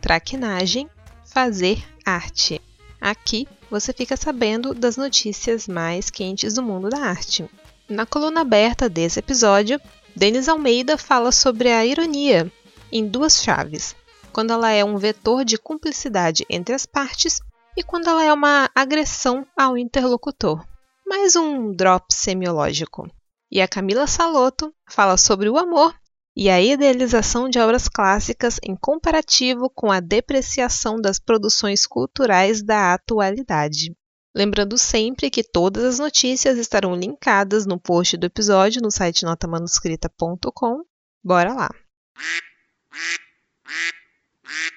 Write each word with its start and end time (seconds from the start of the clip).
traquinagem, 0.00 0.88
fazer 1.24 1.84
arte. 2.04 2.60
Aqui 3.00 3.46
você 3.70 3.92
fica 3.92 4.16
sabendo 4.16 4.74
das 4.74 4.96
notícias 4.96 5.68
mais 5.68 6.10
quentes 6.10 6.54
do 6.54 6.62
mundo 6.62 6.88
da 6.88 6.98
arte. 6.98 7.48
Na 7.88 8.04
coluna 8.04 8.40
aberta 8.40 8.88
desse 8.88 9.18
episódio, 9.18 9.80
Denis 10.14 10.48
Almeida 10.48 10.98
fala 10.98 11.30
sobre 11.32 11.70
a 11.70 11.84
ironia 11.84 12.50
em 12.92 13.06
duas 13.06 13.42
chaves, 13.42 13.94
quando 14.32 14.52
ela 14.52 14.70
é 14.70 14.84
um 14.84 14.96
vetor 14.96 15.44
de 15.44 15.56
cumplicidade 15.56 16.44
entre 16.50 16.74
as 16.74 16.84
partes 16.84 17.40
e 17.76 17.82
quando 17.82 18.08
ela 18.08 18.24
é 18.24 18.32
uma 18.32 18.68
agressão 18.74 19.46
ao 19.56 19.78
interlocutor. 19.78 20.64
Mais 21.06 21.36
um 21.36 21.72
drop 21.72 22.06
semiológico. 22.12 23.08
E 23.50 23.60
a 23.60 23.66
Camila 23.66 24.06
Saloto 24.06 24.72
fala 24.88 25.16
sobre 25.16 25.48
o 25.48 25.56
amor 25.56 25.94
e 26.40 26.48
a 26.48 26.58
idealização 26.58 27.50
de 27.50 27.58
obras 27.58 27.86
clássicas 27.86 28.58
em 28.62 28.74
comparativo 28.74 29.68
com 29.68 29.92
a 29.92 30.00
depreciação 30.00 30.98
das 30.98 31.18
produções 31.18 31.86
culturais 31.86 32.62
da 32.62 32.94
atualidade. 32.94 33.94
Lembrando 34.34 34.78
sempre 34.78 35.28
que 35.28 35.44
todas 35.44 35.84
as 35.84 35.98
notícias 35.98 36.56
estarão 36.56 36.96
linkadas 36.96 37.66
no 37.66 37.78
post 37.78 38.16
do 38.16 38.24
episódio 38.24 38.80
no 38.80 38.90
site 38.90 39.22
notamanuscrita.com. 39.22 40.82
Bora 41.22 41.52
lá! 41.52 41.68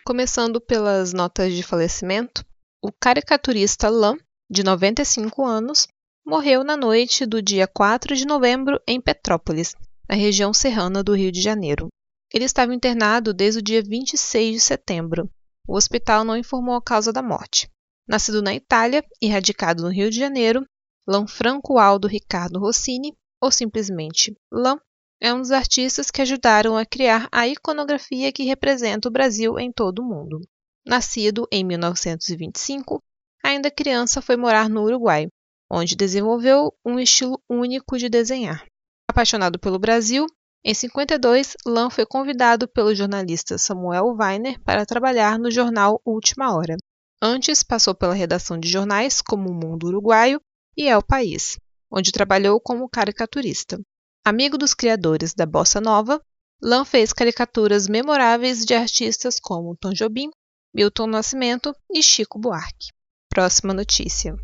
Começando 0.05 0.59
pelas 0.59 1.13
notas 1.13 1.53
de 1.53 1.63
falecimento, 1.63 2.45
o 2.83 2.91
caricaturista 2.91 3.87
Lan, 3.87 4.17
de 4.51 4.63
95 4.63 5.45
anos, 5.45 5.87
morreu 6.25 6.61
na 6.61 6.75
noite 6.75 7.25
do 7.25 7.41
dia 7.41 7.67
4 7.67 8.17
de 8.17 8.27
novembro 8.27 8.81
em 8.85 8.99
Petrópolis, 8.99 9.73
na 10.09 10.15
região 10.15 10.53
serrana 10.53 11.03
do 11.03 11.15
Rio 11.15 11.31
de 11.31 11.41
Janeiro. 11.41 11.87
Ele 12.33 12.45
estava 12.45 12.73
internado 12.73 13.33
desde 13.33 13.59
o 13.59 13.63
dia 13.63 13.81
26 13.81 14.55
de 14.55 14.59
setembro. 14.59 15.29
O 15.67 15.75
hospital 15.75 16.23
não 16.23 16.37
informou 16.37 16.75
a 16.75 16.81
causa 16.81 17.13
da 17.13 17.21
morte. 17.21 17.69
Nascido 18.07 18.41
na 18.41 18.53
Itália 18.53 19.03
e 19.21 19.27
radicado 19.27 19.83
no 19.83 19.89
Rio 19.89 20.09
de 20.09 20.17
Janeiro, 20.17 20.65
Lanfranco 21.07 21.77
Aldo 21.77 22.07
Ricardo 22.07 22.59
Rossini, 22.59 23.13
ou 23.41 23.51
simplesmente 23.51 24.35
Lan, 24.51 24.77
é 25.21 25.33
um 25.33 25.39
dos 25.39 25.51
artistas 25.51 26.11
que 26.11 26.21
ajudaram 26.21 26.77
a 26.77 26.85
criar 26.85 27.29
a 27.31 27.47
iconografia 27.47 28.31
que 28.31 28.43
representa 28.43 29.07
o 29.07 29.11
Brasil 29.11 29.57
em 29.57 29.71
todo 29.71 29.99
o 29.99 30.05
mundo. 30.05 30.41
Nascido 30.85 31.47
em 31.49 31.63
1925, 31.63 33.01
ainda 33.41 33.71
criança 33.71 34.21
foi 34.21 34.35
morar 34.35 34.67
no 34.67 34.83
Uruguai, 34.83 35.27
onde 35.71 35.95
desenvolveu 35.95 36.73
um 36.85 36.99
estilo 36.99 37.41
único 37.49 37.97
de 37.97 38.09
desenhar. 38.09 38.65
Apaixonado 39.13 39.59
pelo 39.59 39.77
Brasil, 39.77 40.25
em 40.65 40.73
52, 40.73 41.55
Lan 41.67 41.91
foi 41.91 42.03
convidado 42.03 42.67
pelo 42.67 42.95
jornalista 42.95 43.59
Samuel 43.59 44.15
Weiner 44.19 44.59
para 44.63 44.87
trabalhar 44.87 45.37
no 45.37 45.51
jornal 45.51 46.01
Última 46.03 46.51
Hora. 46.51 46.75
Antes, 47.21 47.61
passou 47.61 47.93
pela 47.93 48.15
redação 48.15 48.59
de 48.59 48.67
jornais 48.67 49.21
como 49.21 49.51
O 49.51 49.53
Mundo 49.53 49.85
Uruguaio 49.85 50.41
e 50.75 50.87
É 50.87 50.97
o 50.97 51.03
País, 51.03 51.59
onde 51.91 52.11
trabalhou 52.11 52.59
como 52.59 52.89
caricaturista. 52.89 53.79
Amigo 54.25 54.57
dos 54.57 54.73
criadores 54.73 55.31
da 55.35 55.45
bossa 55.45 55.79
nova, 55.79 56.19
Lan 56.59 56.83
fez 56.83 57.13
caricaturas 57.13 57.87
memoráveis 57.87 58.65
de 58.65 58.73
artistas 58.73 59.39
como 59.39 59.77
Tom 59.77 59.93
Jobim, 59.93 60.31
Milton 60.73 61.05
Nascimento 61.05 61.71
e 61.87 62.01
Chico 62.01 62.39
Buarque. 62.39 62.87
Próxima 63.29 63.75
notícia. 63.75 64.35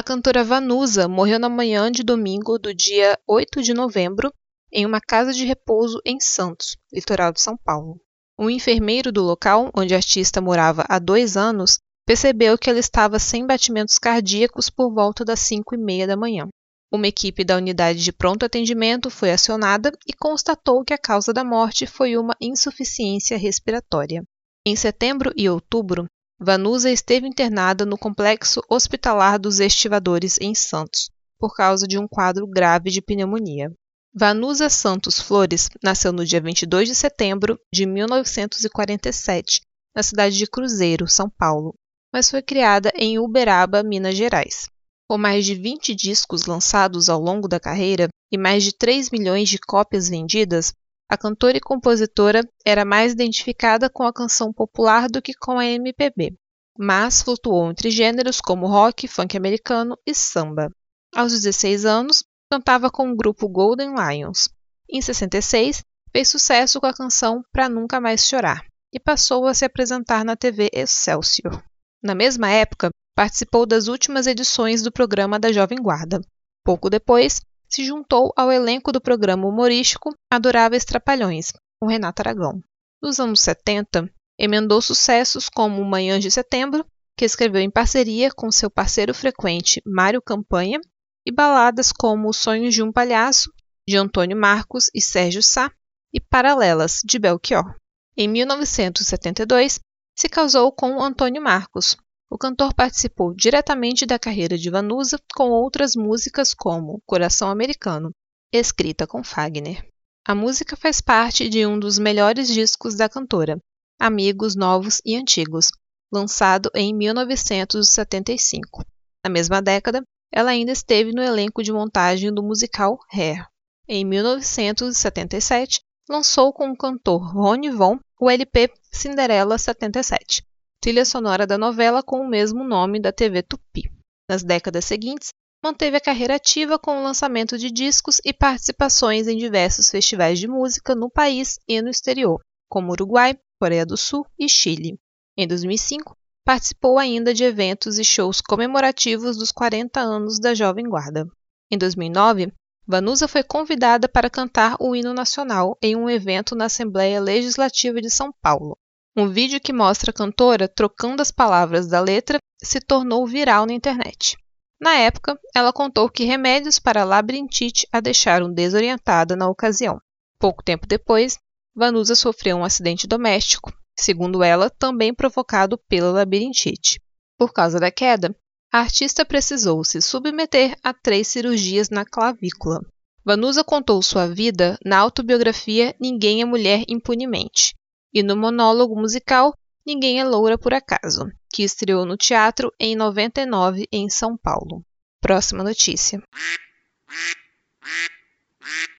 A 0.00 0.02
cantora 0.02 0.42
Vanusa 0.42 1.06
morreu 1.06 1.38
na 1.38 1.50
manhã 1.50 1.92
de 1.92 2.02
domingo 2.02 2.58
do 2.58 2.72
dia 2.72 3.18
8 3.28 3.62
de 3.62 3.74
novembro 3.74 4.32
em 4.72 4.86
uma 4.86 4.98
casa 4.98 5.30
de 5.30 5.44
repouso 5.44 6.00
em 6.06 6.18
Santos, 6.18 6.78
litoral 6.90 7.34
de 7.34 7.42
São 7.42 7.54
Paulo. 7.54 8.00
Um 8.38 8.48
enfermeiro 8.48 9.12
do 9.12 9.22
local, 9.22 9.70
onde 9.76 9.92
a 9.92 9.98
artista 9.98 10.40
morava 10.40 10.86
há 10.88 10.98
dois 10.98 11.36
anos, 11.36 11.76
percebeu 12.06 12.56
que 12.56 12.70
ela 12.70 12.78
estava 12.78 13.18
sem 13.18 13.46
batimentos 13.46 13.98
cardíacos 13.98 14.70
por 14.70 14.90
volta 14.90 15.22
das 15.22 15.40
5 15.40 15.74
e 15.74 15.78
meia 15.78 16.06
da 16.06 16.16
manhã. 16.16 16.48
Uma 16.90 17.08
equipe 17.08 17.44
da 17.44 17.58
unidade 17.58 18.02
de 18.02 18.10
pronto 18.10 18.46
atendimento 18.46 19.10
foi 19.10 19.30
acionada 19.30 19.92
e 20.08 20.14
constatou 20.14 20.82
que 20.82 20.94
a 20.94 20.98
causa 20.98 21.30
da 21.30 21.44
morte 21.44 21.86
foi 21.86 22.16
uma 22.16 22.34
insuficiência 22.40 23.36
respiratória. 23.36 24.24
Em 24.66 24.74
setembro 24.74 25.30
e 25.36 25.46
outubro, 25.46 26.06
Vanusa 26.42 26.90
esteve 26.90 27.28
internada 27.28 27.84
no 27.84 27.98
complexo 27.98 28.62
hospitalar 28.66 29.38
dos 29.38 29.60
Estivadores, 29.60 30.38
em 30.40 30.54
Santos, 30.54 31.10
por 31.38 31.54
causa 31.54 31.86
de 31.86 31.98
um 31.98 32.08
quadro 32.08 32.46
grave 32.46 32.88
de 32.88 33.02
pneumonia. 33.02 33.70
Vanusa 34.14 34.70
Santos 34.70 35.20
Flores 35.20 35.68
nasceu 35.84 36.14
no 36.14 36.24
dia 36.24 36.40
22 36.40 36.88
de 36.88 36.94
setembro 36.94 37.60
de 37.70 37.84
1947, 37.84 39.60
na 39.94 40.02
cidade 40.02 40.38
de 40.38 40.46
Cruzeiro, 40.46 41.06
São 41.06 41.28
Paulo, 41.28 41.74
mas 42.10 42.30
foi 42.30 42.40
criada 42.40 42.90
em 42.96 43.18
Uberaba, 43.18 43.82
Minas 43.82 44.16
Gerais. 44.16 44.66
Com 45.06 45.18
mais 45.18 45.44
de 45.44 45.54
20 45.54 45.94
discos 45.94 46.46
lançados 46.46 47.10
ao 47.10 47.20
longo 47.20 47.48
da 47.48 47.60
carreira 47.60 48.08
e 48.32 48.38
mais 48.38 48.64
de 48.64 48.72
3 48.72 49.10
milhões 49.10 49.46
de 49.46 49.58
cópias 49.58 50.08
vendidas, 50.08 50.72
a 51.10 51.18
cantora 51.18 51.56
e 51.56 51.60
compositora 51.60 52.48
era 52.64 52.84
mais 52.84 53.12
identificada 53.12 53.90
com 53.90 54.04
a 54.04 54.12
canção 54.12 54.52
popular 54.52 55.08
do 55.08 55.20
que 55.20 55.34
com 55.34 55.58
a 55.58 55.66
MPB, 55.66 56.36
mas 56.78 57.20
flutuou 57.20 57.68
entre 57.68 57.90
gêneros 57.90 58.40
como 58.40 58.68
rock, 58.68 59.08
funk 59.08 59.36
americano 59.36 59.98
e 60.06 60.14
samba. 60.14 60.70
Aos 61.12 61.32
16 61.32 61.84
anos, 61.84 62.22
cantava 62.48 62.88
com 62.92 63.10
o 63.10 63.16
grupo 63.16 63.48
Golden 63.48 63.92
Lions. 63.96 64.48
Em 64.88 65.02
66, 65.02 65.82
fez 66.12 66.28
sucesso 66.28 66.78
com 66.78 66.86
a 66.86 66.94
canção 66.94 67.42
Pra 67.50 67.68
Nunca 67.68 68.00
Mais 68.00 68.24
Chorar 68.24 68.64
e 68.94 69.00
passou 69.00 69.46
a 69.46 69.54
se 69.54 69.64
apresentar 69.64 70.24
na 70.24 70.36
TV 70.36 70.70
Excelsior. 70.72 71.60
Na 72.00 72.14
mesma 72.14 72.48
época, 72.50 72.88
participou 73.16 73.66
das 73.66 73.88
últimas 73.88 74.28
edições 74.28 74.80
do 74.80 74.92
programa 74.92 75.40
da 75.40 75.50
Jovem 75.50 75.78
Guarda. 75.82 76.20
Pouco 76.64 76.88
depois, 76.88 77.40
se 77.70 77.84
juntou 77.84 78.32
ao 78.36 78.50
elenco 78.50 78.90
do 78.90 79.00
programa 79.00 79.46
humorístico 79.46 80.14
Adoráveis 80.30 80.84
Trapalhões, 80.84 81.52
com 81.80 81.88
Renato 81.88 82.20
Aragão. 82.20 82.60
Nos 83.00 83.20
anos 83.20 83.40
70, 83.40 84.12
emendou 84.38 84.82
sucessos 84.82 85.48
como 85.48 85.84
Manhãs 85.84 86.22
de 86.22 86.30
Setembro, 86.30 86.84
que 87.16 87.24
escreveu 87.24 87.60
em 87.60 87.70
parceria 87.70 88.30
com 88.30 88.50
seu 88.50 88.70
parceiro 88.70 89.14
frequente 89.14 89.80
Mário 89.86 90.20
Campanha, 90.20 90.80
e 91.24 91.30
baladas 91.30 91.92
como 91.92 92.28
Os 92.28 92.38
Sonhos 92.38 92.74
de 92.74 92.82
um 92.82 92.90
Palhaço, 92.90 93.52
de 93.86 93.96
Antônio 93.96 94.36
Marcos 94.36 94.90
e 94.94 95.00
Sérgio 95.00 95.42
Sá, 95.42 95.70
e 96.12 96.20
Paralelas, 96.20 97.00
de 97.04 97.18
Belchior. 97.18 97.76
Em 98.16 98.26
1972, 98.26 99.78
se 100.16 100.28
casou 100.28 100.72
com 100.72 101.00
Antônio 101.00 101.40
Marcos, 101.40 101.96
o 102.30 102.38
cantor 102.38 102.72
participou 102.72 103.34
diretamente 103.34 104.06
da 104.06 104.16
carreira 104.16 104.56
de 104.56 104.70
Vanusa 104.70 105.20
com 105.34 105.50
outras 105.50 105.96
músicas 105.96 106.54
como 106.54 107.02
Coração 107.04 107.50
Americano, 107.50 108.12
escrita 108.52 109.04
com 109.04 109.24
Fagner. 109.24 109.84
A 110.24 110.32
música 110.32 110.76
faz 110.76 111.00
parte 111.00 111.48
de 111.48 111.66
um 111.66 111.76
dos 111.76 111.98
melhores 111.98 112.46
discos 112.46 112.94
da 112.94 113.08
cantora, 113.08 113.58
Amigos 113.98 114.54
Novos 114.54 115.02
e 115.04 115.16
Antigos, 115.16 115.72
lançado 116.12 116.70
em 116.72 116.94
1975. 116.94 118.84
Na 119.24 119.30
mesma 119.30 119.60
década, 119.60 120.04
ela 120.32 120.50
ainda 120.50 120.70
esteve 120.70 121.12
no 121.12 121.20
elenco 121.20 121.64
de 121.64 121.72
montagem 121.72 122.32
do 122.32 122.44
musical 122.44 122.96
Hair. 123.12 123.44
Em 123.88 124.04
1977, 124.04 125.80
lançou 126.08 126.52
com 126.52 126.70
o 126.70 126.76
cantor 126.76 127.34
Rony 127.34 127.70
Von 127.70 127.98
o 128.20 128.30
LP 128.30 128.70
Cinderela 128.92 129.58
77, 129.58 130.44
trilha 130.80 131.04
sonora 131.04 131.46
da 131.46 131.58
novela 131.58 132.02
com 132.02 132.20
o 132.20 132.28
mesmo 132.28 132.64
nome 132.64 132.98
da 132.98 133.12
TV 133.12 133.42
Tupi. 133.42 133.92
Nas 134.28 134.42
décadas 134.42 134.86
seguintes, 134.86 135.28
manteve 135.62 135.98
a 135.98 136.00
carreira 136.00 136.36
ativa 136.36 136.78
com 136.78 136.98
o 136.98 137.02
lançamento 137.02 137.58
de 137.58 137.70
discos 137.70 138.18
e 138.24 138.32
participações 138.32 139.28
em 139.28 139.36
diversos 139.36 139.90
festivais 139.90 140.38
de 140.38 140.48
música 140.48 140.94
no 140.94 141.10
país 141.10 141.58
e 141.68 141.82
no 141.82 141.90
exterior, 141.90 142.40
como 142.68 142.92
Uruguai, 142.92 143.38
Coreia 143.60 143.84
do 143.84 143.96
Sul 143.96 144.24
e 144.38 144.48
Chile. 144.48 144.98
Em 145.36 145.46
2005, 145.46 146.16
participou 146.46 146.98
ainda 146.98 147.34
de 147.34 147.44
eventos 147.44 147.98
e 147.98 148.04
shows 148.04 148.40
comemorativos 148.40 149.36
dos 149.36 149.52
40 149.52 150.00
anos 150.00 150.40
da 150.40 150.54
Jovem 150.54 150.88
Guarda. 150.88 151.26
Em 151.70 151.76
2009, 151.76 152.52
Vanusa 152.86 153.28
foi 153.28 153.42
convidada 153.42 154.08
para 154.08 154.30
cantar 154.30 154.76
o 154.80 154.96
hino 154.96 155.12
nacional 155.12 155.76
em 155.82 155.94
um 155.94 156.08
evento 156.08 156.56
na 156.56 156.64
Assembleia 156.64 157.20
Legislativa 157.20 158.00
de 158.00 158.08
São 158.08 158.32
Paulo. 158.40 158.78
Um 159.16 159.28
vídeo 159.28 159.60
que 159.60 159.72
mostra 159.72 160.12
a 160.12 160.14
cantora 160.14 160.68
trocando 160.68 161.20
as 161.20 161.32
palavras 161.32 161.88
da 161.88 162.00
letra 162.00 162.38
se 162.62 162.80
tornou 162.80 163.26
viral 163.26 163.66
na 163.66 163.72
internet. 163.72 164.36
Na 164.80 164.94
época, 164.94 165.38
ela 165.54 165.72
contou 165.72 166.08
que 166.08 166.24
remédios 166.24 166.78
para 166.78 167.02
labirintite 167.02 167.88
a 167.90 167.98
deixaram 168.00 168.52
desorientada 168.52 169.34
na 169.34 169.48
ocasião. 169.48 170.00
Pouco 170.38 170.62
tempo 170.62 170.86
depois, 170.86 171.38
Vanusa 171.74 172.14
sofreu 172.14 172.58
um 172.58 172.64
acidente 172.64 173.06
doméstico, 173.08 173.72
segundo 173.98 174.44
ela, 174.44 174.70
também 174.70 175.12
provocado 175.12 175.76
pela 175.88 176.12
labirintite. 176.12 177.00
Por 177.36 177.52
causa 177.52 177.80
da 177.80 177.90
queda, 177.90 178.34
a 178.72 178.78
artista 178.78 179.24
precisou 179.24 179.82
se 179.82 180.00
submeter 180.00 180.76
a 180.84 180.94
três 180.94 181.26
cirurgias 181.26 181.90
na 181.90 182.04
clavícula. 182.04 182.80
Vanusa 183.24 183.64
contou 183.64 184.00
sua 184.02 184.28
vida 184.28 184.78
na 184.84 184.98
autobiografia 184.98 185.96
Ninguém 186.00 186.40
é 186.42 186.44
Mulher 186.44 186.84
Impunemente 186.88 187.74
e 188.12 188.22
no 188.22 188.36
monólogo 188.36 188.94
musical 188.94 189.54
Ninguém 189.84 190.20
é 190.20 190.24
Loura 190.24 190.58
por 190.58 190.74
Acaso, 190.74 191.32
que 191.52 191.62
estreou 191.62 192.04
no 192.04 192.16
teatro 192.16 192.72
em 192.78 192.94
99 192.94 193.88
em 193.90 194.10
São 194.10 194.36
Paulo. 194.36 194.84
Próxima 195.20 195.64
notícia. 195.64 196.22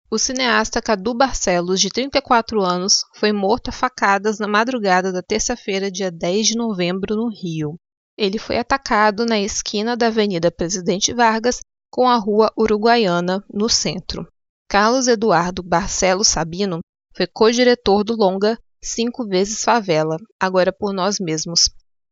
O 0.10 0.18
cineasta 0.18 0.82
Cadu 0.82 1.14
Barcelos, 1.14 1.80
de 1.80 1.90
34 1.90 2.62
anos, 2.62 3.06
foi 3.16 3.32
morto 3.32 3.70
a 3.70 3.72
facadas 3.72 4.40
na 4.40 4.48
madrugada 4.48 5.14
da 5.14 5.22
terça-feira, 5.22 5.90
dia 5.90 6.12
10 6.12 6.48
de 6.48 6.58
novembro, 6.58 7.16
no 7.16 7.30
Rio. 7.30 7.76
Ele 8.18 8.38
foi 8.38 8.58
atacado 8.58 9.26
na 9.26 9.40
esquina 9.40 9.96
da 9.96 10.08
Avenida 10.08 10.52
Presidente 10.52 11.14
Vargas 11.14 11.62
com 11.90 12.10
a 12.10 12.18
Rua 12.18 12.52
Uruguaiana, 12.58 13.42
no 13.50 13.70
centro. 13.70 14.28
Carlos 14.68 15.08
Eduardo 15.08 15.64
Barcelos 15.64 16.28
Sabino 16.28 16.80
foi 17.16 17.28
co-diretor 17.28 18.04
do 18.04 18.16
longa 18.16 18.58
Cinco 18.84 19.28
Vezes 19.28 19.64
Favela, 19.64 20.18
agora 20.40 20.74
por 20.74 20.92
nós 20.92 21.20
mesmos, 21.20 21.70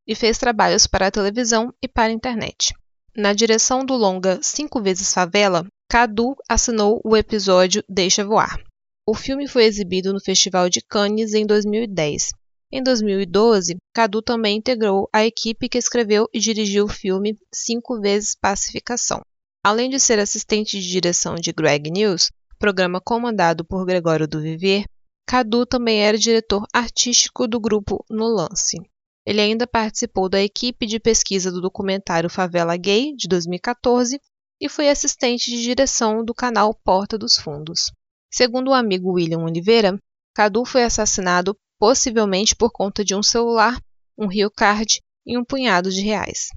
e 0.07 0.13
fez 0.13 0.37
trabalhos 0.37 0.85
para 0.85 1.07
a 1.07 1.11
televisão 1.11 1.73
e 1.81 1.87
para 1.87 2.09
a 2.09 2.13
internet. 2.13 2.73
Na 3.15 3.33
direção 3.33 3.83
do 3.83 3.95
longa 3.95 4.39
Cinco 4.41 4.81
Vezes 4.81 5.13
Favela, 5.13 5.65
Cadu 5.89 6.35
assinou 6.47 7.01
o 7.03 7.17
episódio 7.17 7.83
Deixa 7.89 8.23
Voar. 8.23 8.63
O 9.07 9.15
filme 9.15 9.47
foi 9.47 9.63
exibido 9.63 10.13
no 10.13 10.21
Festival 10.21 10.69
de 10.69 10.81
Cannes 10.81 11.33
em 11.33 11.45
2010. 11.45 12.29
Em 12.71 12.83
2012, 12.83 13.77
Cadu 13.91 14.21
também 14.21 14.57
integrou 14.57 15.09
a 15.11 15.25
equipe 15.25 15.67
que 15.67 15.79
escreveu 15.79 16.29
e 16.31 16.39
dirigiu 16.39 16.85
o 16.85 16.89
filme 16.89 17.35
Cinco 17.51 17.99
Vezes 17.99 18.35
Pacificação. 18.39 19.21
Além 19.65 19.89
de 19.89 19.99
ser 19.99 20.19
assistente 20.19 20.79
de 20.79 20.87
direção 20.87 21.33
de 21.33 21.51
Greg 21.51 21.89
News, 21.89 22.29
programa 22.59 23.01
comandado 23.01 23.65
por 23.65 23.83
Gregório 23.85 24.27
do 24.27 24.39
Viver, 24.39 24.85
Cadu 25.29 25.63
também 25.63 26.01
era 26.01 26.17
diretor 26.17 26.65
artístico 26.73 27.47
do 27.47 27.59
grupo 27.59 28.03
No 28.09 28.25
Lance. 28.25 28.77
Ele 29.23 29.39
ainda 29.39 29.67
participou 29.67 30.27
da 30.27 30.41
equipe 30.41 30.87
de 30.87 30.99
pesquisa 30.99 31.51
do 31.51 31.61
documentário 31.61 32.31
Favela 32.31 32.75
Gay, 32.75 33.15
de 33.15 33.27
2014, 33.27 34.19
e 34.59 34.67
foi 34.67 34.89
assistente 34.89 35.51
de 35.51 35.61
direção 35.61 36.25
do 36.25 36.33
canal 36.33 36.73
Porta 36.73 37.15
dos 37.15 37.35
Fundos. 37.35 37.91
Segundo 38.33 38.69
o 38.69 38.73
amigo 38.73 39.11
William 39.11 39.43
Oliveira, 39.43 39.99
Cadu 40.33 40.65
foi 40.65 40.83
assassinado 40.83 41.55
possivelmente 41.77 42.55
por 42.55 42.71
conta 42.71 43.05
de 43.05 43.13
um 43.13 43.21
celular, 43.21 43.79
um 44.17 44.25
Rio 44.25 44.49
Card 44.49 44.99
e 45.27 45.37
um 45.37 45.45
punhado 45.45 45.91
de 45.91 46.01
reais. 46.01 46.47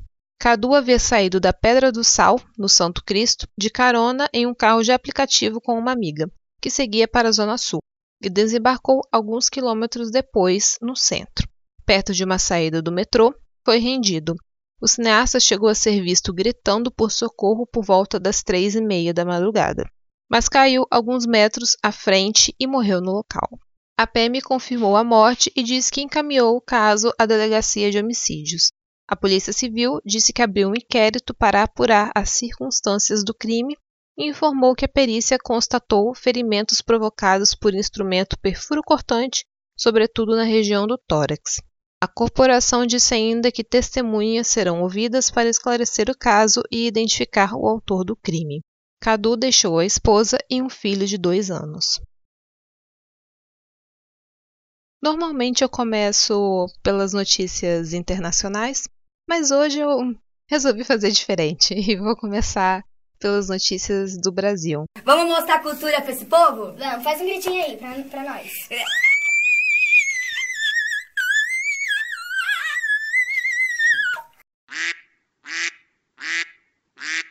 Cadu 0.41 0.75
havia 0.75 0.99
saído 0.99 1.39
da 1.39 1.53
Pedra 1.53 1.93
do 1.93 2.03
Sal, 2.03 2.41
no 2.57 2.71
Santo 2.71 3.05
Cristo, 3.05 3.47
de 3.55 3.69
carona 3.69 4.31
em 4.33 4.47
um 4.47 4.55
carro 4.55 4.83
de 4.83 4.93
aplicativo 4.93 5.61
com 5.61 5.79
uma 5.79 5.93
amiga, 5.93 6.27
que 6.59 6.71
seguia 6.71 7.07
para 7.07 7.29
a 7.29 7.33
Zona 7.33 7.59
Sul 7.59 7.83
e 8.23 8.31
desembarcou 8.31 9.03
alguns 9.11 9.49
quilômetros 9.49 10.11
depois 10.11 10.79
no 10.81 10.97
centro. 10.97 11.49
Perto 11.85 12.13
de 12.13 12.25
uma 12.25 12.39
saída 12.39 12.81
do 12.81 12.93
metrô, 12.93 13.35
foi 13.65 13.79
rendido. 13.79 14.35
O 14.81 14.89
cineasta 14.89 15.39
chegou 15.39 15.69
a 15.69 15.75
ser 15.75 16.03
visto 16.03 16.33
gritando 16.33 16.91
por 16.91 17.11
socorro 17.11 17.67
por 17.67 17.85
volta 17.85 18.19
das 18.19 18.43
três 18.43 18.75
e 18.75 18.81
meia 18.81 19.13
da 19.13 19.25
madrugada, 19.25 19.85
mas 20.31 20.49
caiu 20.49 20.87
alguns 20.91 21.27
metros 21.27 21.77
à 21.83 21.93
frente 21.93 22.55
e 22.59 22.67
morreu 22.67 23.01
no 23.01 23.13
local. 23.13 23.49
A 23.97 24.07
PM 24.07 24.41
confirmou 24.41 24.97
a 24.97 25.05
morte 25.05 25.53
e 25.55 25.63
disse 25.63 25.93
que 25.93 26.01
encaminhou 26.01 26.57
o 26.57 26.61
caso 26.61 27.13
à 27.19 27.27
delegacia 27.27 27.91
de 27.91 27.99
homicídios. 27.99 28.73
A 29.07 29.15
Polícia 29.15 29.53
Civil 29.53 30.01
disse 30.05 30.33
que 30.33 30.43
abriu 30.43 30.71
um 30.71 30.75
inquérito 30.75 31.35
para 31.35 31.63
apurar 31.63 32.11
as 32.15 32.31
circunstâncias 32.31 33.23
do 33.23 33.35
crime 33.35 33.77
informou 34.17 34.75
que 34.75 34.85
a 34.85 34.89
perícia 34.89 35.39
constatou 35.43 36.15
ferimentos 36.15 36.81
provocados 36.81 37.55
por 37.55 37.75
instrumento 37.75 38.39
perfuro-cortante, 38.39 39.45
sobretudo 39.77 40.37
na 40.37 40.45
região 40.45 40.87
do 40.87 40.99
tórax. 40.99 41.61
A 42.03 42.09
corporação 42.09 42.85
disse 42.85 43.15
ainda 43.15 43.53
que 43.53 43.63
testemunhas 43.63 44.49
serão 44.49 44.83
ouvidas 44.83 45.31
para 45.31 45.49
esclarecer 45.49 46.11
o 46.11 46.19
caso 46.19 46.63
e 46.71 46.87
identificar 46.87 47.55
o 47.55 47.67
autor 47.67 48.05
do 48.05 48.17
crime. 48.17 48.61
Cadu 49.01 49.37
deixou 49.37 49.79
a 49.79 49.85
esposa 49.85 50.39
e 50.51 50.61
um 50.61 50.69
filho 50.69 51.07
de 51.07 51.17
dois 51.17 51.51
anos. 51.51 52.01
Normalmente 55.03 55.65
eu 55.65 55.69
começo 55.69 56.67
pelas 56.83 57.13
notícias 57.13 57.93
internacionais, 57.93 58.89
mas 59.29 59.51
hoje 59.51 59.81
eu 59.81 60.15
resolvi 60.49 60.85
fazer 60.85 61.11
diferente 61.11 61.75
e 61.75 61.97
vou 61.97 62.17
começar 62.17 62.85
pelas 63.23 63.49
notícias 63.49 64.19
do 64.19 64.33
Brasil. 64.33 64.85
Vamos 65.05 65.29
mostrar 65.29 65.63
cultura 65.63 66.03
pra 66.03 66.11
esse 66.11 66.27
povo? 66.27 66.75
Vamos, 66.77 67.05
faz 67.05 67.21
um 67.21 67.25
gritinho 67.25 67.65
aí 67.65 67.77
pra, 67.77 67.95
pra 68.11 68.25
nós. 68.25 68.69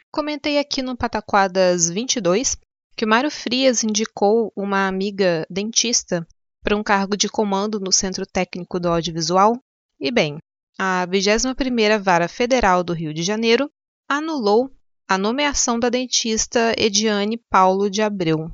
Comentei 0.10 0.58
aqui 0.58 0.82
no 0.82 0.96
Pataquadas 0.96 1.90
22 1.90 2.58
que 2.96 3.06
o 3.06 3.08
Mário 3.08 3.32
Frias 3.32 3.84
indicou 3.84 4.52
uma 4.56 4.88
amiga 4.88 5.46
dentista 5.50 6.26
para 6.64 6.76
um 6.76 6.84
cargo 6.84 7.18
de 7.18 7.28
comando 7.28 7.80
no 7.80 7.92
Centro 7.92 8.26
Técnico 8.26 8.80
do 8.80 8.88
Audiovisual. 8.90 9.58
E 10.00 10.12
bem, 10.12 10.38
a 10.78 11.06
21ª 11.08 12.00
Vara 12.00 12.28
Federal 12.28 12.84
do 12.84 12.94
Rio 12.94 13.14
de 13.14 13.24
Janeiro 13.24 13.70
anulou 14.08 14.70
a 15.12 15.18
nomeação 15.18 15.78
da 15.78 15.90
dentista 15.90 16.74
Ediane 16.78 17.38
Paulo 17.50 17.90
de 17.90 18.02
Abreu. 18.02 18.50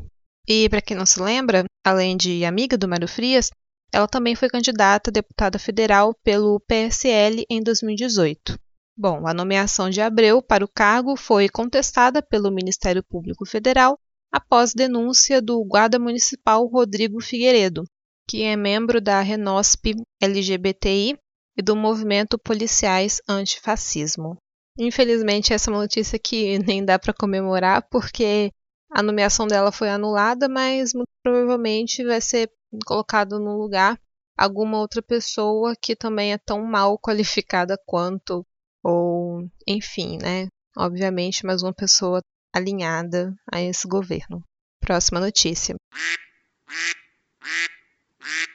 E, 0.47 0.67
para 0.67 0.81
quem 0.81 0.97
não 0.97 1.05
se 1.05 1.21
lembra, 1.21 1.65
além 1.85 2.17
de 2.17 2.43
amiga 2.43 2.75
do 2.75 2.87
Mário 2.87 3.07
Frias, 3.07 3.51
ela 3.93 4.07
também 4.07 4.35
foi 4.35 4.49
candidata 4.49 5.11
a 5.11 5.13
deputada 5.13 5.59
federal 5.59 6.15
pelo 6.23 6.59
PSL 6.61 7.45
em 7.47 7.61
2018. 7.61 8.57
Bom, 8.97 9.27
a 9.27 9.35
nomeação 9.35 9.87
de 9.91 10.01
Abreu 10.01 10.41
para 10.41 10.65
o 10.65 10.67
cargo 10.67 11.15
foi 11.15 11.47
contestada 11.47 12.23
pelo 12.23 12.49
Ministério 12.49 13.03
Público 13.03 13.45
Federal 13.45 13.95
após 14.31 14.73
denúncia 14.73 15.39
do 15.39 15.63
guarda 15.63 15.99
municipal 15.99 16.65
Rodrigo 16.65 17.21
Figueiredo, 17.21 17.83
que 18.27 18.41
é 18.41 18.55
membro 18.55 18.99
da 18.99 19.21
Renosp 19.21 19.93
LGBTI 20.19 21.19
e 21.55 21.61
do 21.61 21.75
movimento 21.75 22.35
Policiais 22.39 23.21
Antifascismo. 23.29 24.39
Infelizmente, 24.77 25.53
essa 25.53 25.69
é 25.69 25.73
uma 25.73 25.81
notícia 25.81 26.19
que 26.19 26.59
nem 26.59 26.85
dá 26.85 26.99
para 26.99 27.13
comemorar, 27.13 27.87
porque 27.89 28.51
a 28.91 29.01
nomeação 29.01 29.47
dela 29.47 29.71
foi 29.71 29.89
anulada, 29.89 30.47
mas 30.47 30.93
muito 30.93 31.09
provavelmente 31.23 32.03
vai 32.03 32.21
ser 32.21 32.51
colocado 32.85 33.39
no 33.39 33.57
lugar 33.57 33.99
alguma 34.37 34.77
outra 34.77 35.01
pessoa 35.01 35.75
que 35.81 35.95
também 35.95 36.31
é 36.31 36.37
tão 36.37 36.63
mal 36.63 36.97
qualificada 36.99 37.75
quanto, 37.85 38.45
ou 38.83 39.49
enfim, 39.67 40.19
né? 40.21 40.47
Obviamente, 40.77 41.43
mais 41.43 41.63
uma 41.63 41.73
pessoa 41.73 42.21
alinhada 42.53 43.33
a 43.51 43.59
esse 43.59 43.87
governo. 43.87 44.43
Próxima 44.79 45.19
notícia. 45.19 45.75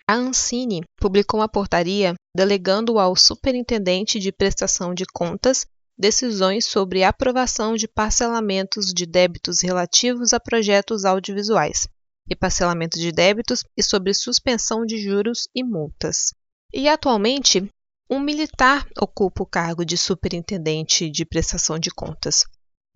A 0.07 0.15
Ancine 0.15 0.83
publicou 1.01 1.41
uma 1.41 1.49
portaria 1.49 2.15
delegando 2.37 2.99
ao 2.99 3.17
Superintendente 3.17 4.21
de 4.21 4.31
Prestação 4.31 4.95
de 4.95 5.05
Contas 5.13 5.67
decisões 6.03 6.65
sobre 6.65 7.05
aprovação 7.05 7.77
de 7.77 7.87
parcelamentos 7.87 8.87
de 8.87 9.07
débitos 9.07 9.61
relativos 9.61 10.33
a 10.33 10.41
projetos 10.41 11.05
audiovisuais. 11.05 11.87
reparcelamento 12.29 12.99
de 12.99 13.13
débitos 13.13 13.63
e 13.77 13.83
sobre 13.85 14.13
suspensão 14.13 14.85
de 14.85 14.99
juros 14.99 15.49
e 15.55 15.63
multas. 15.63 16.35
E 16.73 16.89
atualmente, 16.89 17.69
um 18.11 18.19
militar 18.19 18.85
ocupa 19.01 19.45
o 19.45 19.47
cargo 19.47 19.85
de 19.85 19.97
superintendente 19.97 21.09
de 21.09 21.25
prestação 21.25 21.79
de 21.79 21.91
contas. 21.91 22.45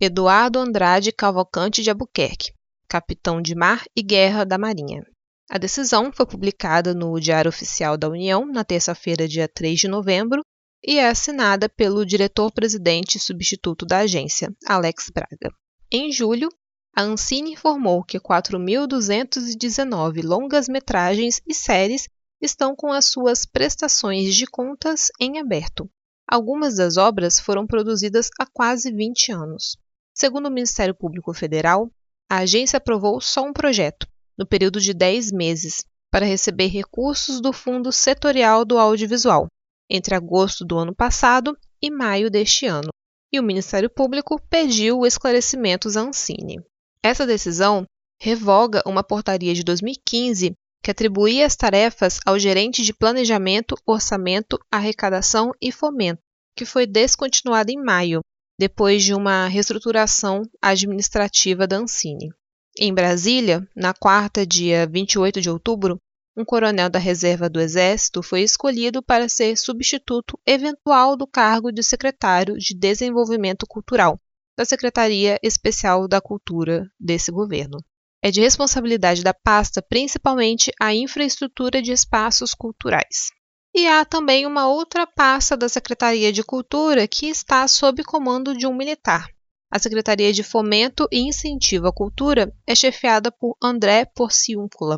Eduardo 0.01 0.59
Andrade 0.59 1.13
Cavalcante 1.13 1.81
de 1.81 1.89
Albuquerque, 1.89 2.51
capitão 2.89 3.41
de 3.41 3.55
mar 3.55 3.85
e 3.95 4.03
guerra 4.03 4.43
da 4.43 4.57
Marinha. 4.57 5.01
A 5.49 5.57
decisão 5.57 6.11
foi 6.11 6.25
publicada 6.25 6.93
no 6.93 7.17
Diário 7.21 7.47
Oficial 7.47 7.97
da 7.97 8.09
União 8.09 8.45
na 8.45 8.65
terça-feira, 8.65 9.29
dia 9.29 9.47
3 9.47 9.79
de 9.79 9.87
novembro, 9.87 10.41
e 10.83 10.99
é 10.99 11.07
assinada 11.07 11.67
pelo 11.67 12.05
diretor-presidente 12.05 13.19
substituto 13.19 13.85
da 13.85 13.99
agência, 13.99 14.55
Alex 14.65 15.09
Braga. 15.13 15.53
Em 15.91 16.11
julho, 16.11 16.49
a 16.95 17.03
Ancine 17.03 17.53
informou 17.53 18.03
que 18.03 18.19
4.219 18.19 20.23
longas-metragens 20.23 21.41
e 21.45 21.53
séries 21.53 22.07
estão 22.41 22.75
com 22.75 22.91
as 22.91 23.05
suas 23.05 23.45
prestações 23.45 24.35
de 24.35 24.45
contas 24.45 25.09
em 25.19 25.39
aberto. 25.39 25.89
Algumas 26.27 26.75
das 26.75 26.97
obras 26.97 27.39
foram 27.39 27.65
produzidas 27.65 28.29
há 28.39 28.45
quase 28.45 28.91
20 28.91 29.31
anos. 29.31 29.77
Segundo 30.13 30.47
o 30.47 30.51
Ministério 30.51 30.95
Público 30.95 31.33
Federal, 31.33 31.91
a 32.29 32.39
agência 32.39 32.77
aprovou 32.77 33.21
só 33.21 33.43
um 33.43 33.53
projeto, 33.53 34.07
no 34.37 34.45
período 34.45 34.81
de 34.81 34.93
10 34.93 35.31
meses, 35.31 35.85
para 36.11 36.25
receber 36.25 36.67
recursos 36.67 37.39
do 37.39 37.53
Fundo 37.53 37.91
Setorial 37.91 38.65
do 38.65 38.77
Audiovisual, 38.77 39.47
entre 39.89 40.15
agosto 40.15 40.65
do 40.65 40.77
ano 40.77 40.93
passado 40.93 41.57
e 41.81 41.89
maio 41.89 42.29
deste 42.29 42.65
ano, 42.65 42.89
e 43.31 43.39
o 43.39 43.43
Ministério 43.43 43.89
Público 43.89 44.41
pediu 44.49 45.05
esclarecimentos 45.05 45.97
à 45.97 46.01
Ancine. 46.01 46.61
Essa 47.03 47.25
decisão 47.25 47.85
revoga 48.19 48.81
uma 48.85 49.03
portaria 49.03 49.53
de 49.53 49.63
2015 49.63 50.53
que 50.83 50.91
atribuía 50.91 51.45
as 51.45 51.55
tarefas 51.55 52.19
ao 52.25 52.39
gerente 52.39 52.81
de 52.81 52.93
Planejamento, 52.93 53.75
Orçamento, 53.85 54.57
Arrecadação 54.71 55.51
e 55.61 55.71
Fomento, 55.71 56.21
que 56.55 56.65
foi 56.65 56.87
descontinuada 56.87 57.71
em 57.71 57.81
maio, 57.81 58.21
depois 58.57 59.03
de 59.03 59.13
uma 59.13 59.47
reestruturação 59.47 60.43
administrativa 60.61 61.67
da 61.67 61.77
Ancine. 61.77 62.29
Em 62.79 62.93
Brasília, 62.93 63.67
na 63.75 63.93
quarta, 63.93 64.45
dia 64.45 64.87
28 64.87 65.41
de 65.41 65.49
outubro, 65.49 65.97
um 66.37 66.45
coronel 66.45 66.87
da 66.87 66.99
reserva 66.99 67.49
do 67.49 67.59
Exército 67.59 68.21
foi 68.21 68.41
escolhido 68.41 69.01
para 69.01 69.27
ser 69.27 69.57
substituto 69.57 70.39
eventual 70.45 71.17
do 71.17 71.25
cargo 71.25 71.71
de 71.71 71.81
secretário 71.81 72.55
de 72.57 72.75
Desenvolvimento 72.75 73.65
Cultural 73.67 74.19
da 74.55 74.63
Secretaria 74.63 75.39
Especial 75.41 76.07
da 76.07 76.21
Cultura 76.21 76.87
desse 76.99 77.31
governo. 77.31 77.79
É 78.21 78.29
de 78.29 78.39
responsabilidade 78.39 79.23
da 79.23 79.33
pasta 79.33 79.81
principalmente 79.81 80.71
a 80.79 80.93
infraestrutura 80.93 81.81
de 81.81 81.91
espaços 81.91 82.53
culturais. 82.53 83.31
E 83.75 83.87
há 83.87 84.05
também 84.05 84.45
uma 84.45 84.67
outra 84.67 85.07
pasta 85.07 85.57
da 85.57 85.67
Secretaria 85.67 86.31
de 86.31 86.43
Cultura 86.43 87.07
que 87.07 87.27
está 87.27 87.67
sob 87.67 88.03
comando 88.03 88.55
de 88.55 88.67
um 88.67 88.75
militar, 88.75 89.27
a 89.69 89.79
Secretaria 89.79 90.31
de 90.31 90.43
Fomento 90.43 91.09
e 91.11 91.19
Incentivo 91.19 91.87
à 91.87 91.93
Cultura 91.93 92.53
é 92.65 92.73
chefiada 92.73 93.29
por 93.29 93.57
André 93.61 94.05
Porciúncula, 94.05 94.97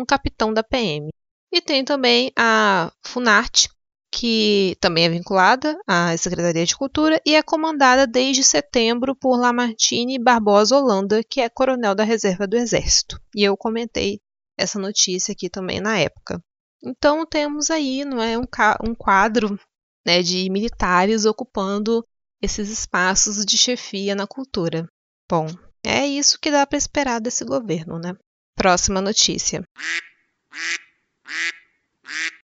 um 0.00 0.04
capitão 0.06 0.52
da 0.52 0.62
PM. 0.62 1.10
E 1.52 1.60
tem 1.60 1.84
também 1.84 2.32
a 2.36 2.92
Funarte, 3.04 3.68
que 4.12 4.76
também 4.80 5.04
é 5.04 5.08
vinculada 5.08 5.78
à 5.86 6.16
Secretaria 6.16 6.66
de 6.66 6.76
Cultura 6.76 7.20
e 7.24 7.34
é 7.34 7.42
comandada 7.42 8.06
desde 8.06 8.42
setembro 8.42 9.14
por 9.14 9.38
Lamartine 9.38 10.18
Barbosa 10.18 10.76
Holanda, 10.76 11.22
que 11.22 11.40
é 11.40 11.48
coronel 11.48 11.94
da 11.94 12.02
Reserva 12.02 12.46
do 12.46 12.56
Exército. 12.56 13.20
E 13.34 13.42
eu 13.42 13.56
comentei 13.56 14.20
essa 14.58 14.78
notícia 14.78 15.32
aqui 15.32 15.48
também 15.48 15.80
na 15.80 15.98
época. 15.98 16.42
Então 16.82 17.26
temos 17.26 17.70
aí, 17.70 18.04
não 18.04 18.20
é, 18.20 18.38
um, 18.38 18.94
quadro 18.96 19.58
né, 20.04 20.22
de 20.22 20.48
militares 20.50 21.24
ocupando 21.24 22.04
esses 22.42 22.70
espaços 22.70 23.44
de 23.44 23.56
chefia 23.58 24.14
na 24.14 24.26
cultura. 24.26 24.88
Bom, 25.30 25.46
é 25.84 26.06
isso 26.06 26.38
que 26.40 26.50
dá 26.50 26.66
para 26.66 26.78
esperar 26.78 27.20
desse 27.20 27.44
governo, 27.44 27.98
né? 27.98 28.14
Próxima 28.56 29.00
notícia. 29.00 29.62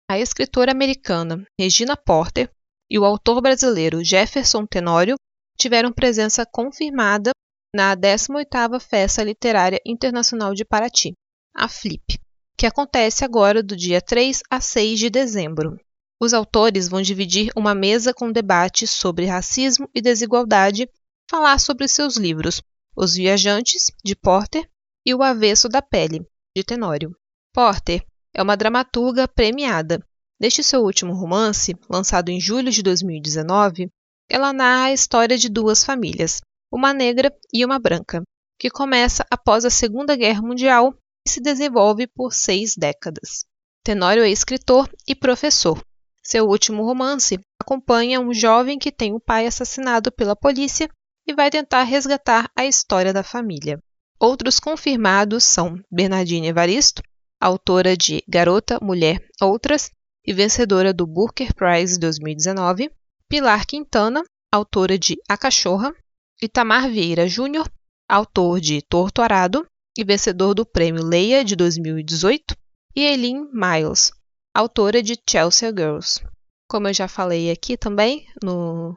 A 0.09 0.19
escritora 0.19 0.71
americana 0.71 1.45
Regina 1.59 1.97
Porter 1.97 2.51
e 2.89 2.99
o 2.99 3.05
autor 3.05 3.41
brasileiro 3.43 4.05
Jefferson 4.05 4.65
Tenório 4.65 5.17
tiveram 5.59 5.93
presença 5.93 6.47
confirmada 6.47 7.33
na 7.75 7.97
18ª 7.97 8.81
Festa 8.81 9.23
Literária 9.23 9.81
Internacional 9.85 10.55
de 10.55 10.65
Paraty, 10.65 11.13
a 11.55 11.69
FLIP, 11.69 12.19
que 12.57 12.67
acontece 12.67 13.25
agora 13.25 13.63
do 13.63 13.77
dia 13.77 14.01
3 14.01 14.43
a 14.49 14.61
6 14.61 14.99
de 14.99 15.11
dezembro. 15.11 15.79
Os 16.21 16.33
autores 16.33 16.89
vão 16.89 17.03
dividir 17.03 17.51
uma 17.55 17.75
mesa 17.75 18.15
com 18.15 18.33
debates 18.33 18.91
sobre 18.91 19.27
racismo 19.27 19.91
e 19.95 20.01
desigualdade, 20.01 20.89
falar 21.29 21.59
sobre 21.59 21.89
seus 21.89 22.17
livros 22.17 22.63
Os 22.97 23.15
Viajantes, 23.15 23.91
de 24.03 24.15
Porter, 24.17 24.67
e 25.07 25.15
O 25.15 25.23
Avesso 25.23 25.69
da 25.69 25.81
Pele, 25.81 26.27
de 26.57 26.65
Tenório. 26.65 27.17
Porter 27.55 28.05
é 28.35 28.43
uma 28.43 28.57
dramaturga 28.57 29.29
premiada. 29.29 30.05
Neste 30.41 30.65
seu 30.65 30.83
último 30.83 31.15
romance, 31.15 31.77
lançado 31.89 32.29
em 32.29 32.41
julho 32.41 32.73
de 32.73 32.83
2019, 32.83 33.89
ela 34.29 34.53
narra 34.53 34.87
a 34.87 34.93
história 34.93 35.39
de 35.39 35.49
duas 35.49 35.85
famílias, 35.85 36.41
uma 36.73 36.93
negra 36.93 37.33
e 37.55 37.65
uma 37.65 37.79
branca, 37.79 38.21
que 38.59 38.69
começa 38.69 39.25
após 39.31 39.65
a 39.65 39.71
Segunda 39.71 40.17
Guerra 40.17 40.43
Mundial 40.43 40.93
e 41.25 41.31
se 41.31 41.41
desenvolve 41.41 42.09
por 42.09 42.35
seis 42.35 42.75
décadas. 42.77 43.45
Tenório 43.85 44.25
é 44.25 44.29
escritor 44.29 44.91
e 45.07 45.15
professor. 45.15 45.81
Seu 46.21 46.47
último 46.49 46.85
romance 46.85 47.39
acompanha 47.63 48.21
um 48.21 48.35
jovem 48.35 48.77
que 48.77 48.91
tem 48.91 49.15
o 49.15 49.21
pai 49.21 49.47
assassinado 49.47 50.11
pela 50.11 50.35
polícia 50.35 50.89
e 51.25 51.33
vai 51.33 51.49
tentar 51.49 51.85
resgatar 51.85 52.51
a 52.57 52.67
história 52.67 53.13
da 53.13 53.23
família. 53.23 53.79
Outros 54.19 54.59
confirmados 54.59 55.45
são 55.45 55.79
Bernardine 55.91 56.49
Evaristo, 56.49 57.03
autora 57.39 57.95
de 57.95 58.23
Garota, 58.27 58.79
Mulher, 58.81 59.23
Outras 59.41 59.91
e 60.27 60.33
vencedora 60.33 60.93
do 60.93 61.07
Booker 61.07 61.55
Prize 61.55 61.99
2019, 61.99 62.91
Pilar 63.29 63.67
Quintana, 63.67 64.25
autora 64.51 64.99
de 64.99 65.17
A 65.29 65.37
Cachorra, 65.37 65.95
Itamar 66.41 66.89
Vieira 66.89 67.29
Júnior, 67.29 67.71
autor 68.09 68.59
de 68.59 68.81
Torto 68.81 69.21
Arado 69.21 69.67
e 69.97 70.03
vencedor 70.03 70.55
do 70.55 70.65
Prêmio 70.65 71.05
Leia 71.05 71.45
de 71.45 71.55
2018, 71.55 72.57
e 72.95 73.03
Eileen 73.03 73.47
Miles, 73.53 74.11
autora 74.55 75.03
de 75.03 75.21
Chelsea 75.29 75.69
Girls. 75.69 76.25
Como 76.67 76.89
eu 76.89 76.95
já 76.95 77.07
falei 77.07 77.51
aqui 77.51 77.77
também 77.77 78.27
no, 78.43 78.97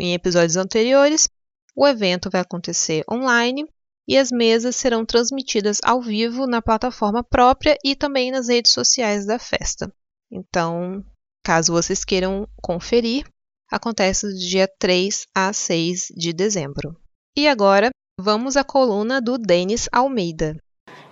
em 0.00 0.14
episódios 0.14 0.56
anteriores, 0.56 1.28
o 1.76 1.86
evento 1.86 2.28
vai 2.28 2.40
acontecer 2.40 3.04
online 3.08 3.64
e 4.08 4.16
as 4.16 4.32
mesas 4.32 4.74
serão 4.74 5.04
transmitidas 5.04 5.80
ao 5.84 6.00
vivo 6.00 6.46
na 6.46 6.62
plataforma 6.62 7.22
própria 7.22 7.76
e 7.84 7.94
também 7.94 8.30
nas 8.30 8.48
redes 8.48 8.72
sociais 8.72 9.26
da 9.26 9.38
festa. 9.38 9.92
Então, 10.32 11.04
caso 11.44 11.72
vocês 11.72 12.06
queiram 12.06 12.48
conferir, 12.62 13.26
acontece 13.70 14.26
do 14.26 14.34
dia 14.34 14.66
3 14.78 15.26
a 15.34 15.52
6 15.52 16.06
de 16.16 16.32
dezembro. 16.32 16.96
E 17.36 17.46
agora, 17.46 17.90
vamos 18.18 18.56
à 18.56 18.64
coluna 18.64 19.20
do 19.20 19.36
Denis 19.36 19.88
Almeida. 19.92 20.56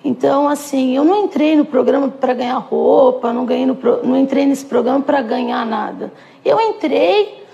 Então, 0.03 0.49
assim, 0.49 0.97
eu 0.97 1.05
não 1.05 1.25
entrei 1.25 1.57
no 1.57 1.67
programa 1.67 2.09
para 2.09 2.33
ganhar 2.33 2.59
roupa, 2.59 3.33
não, 3.33 3.45
ganhei 3.45 3.67
no, 3.67 3.75
não 4.05 4.17
entrei 4.17 4.47
nesse 4.47 4.65
programa 4.65 5.03
para 5.03 5.21
ganhar 5.21 5.67
nada. 5.67 6.13
Eu 6.45 6.61
entrei 6.61 7.45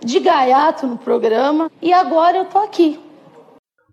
de 0.00 0.20
gaiato 0.20 0.86
no 0.86 0.96
programa 0.96 1.70
e 1.82 1.92
agora 1.92 2.38
eu 2.38 2.44
tô 2.46 2.58
aqui. 2.58 3.05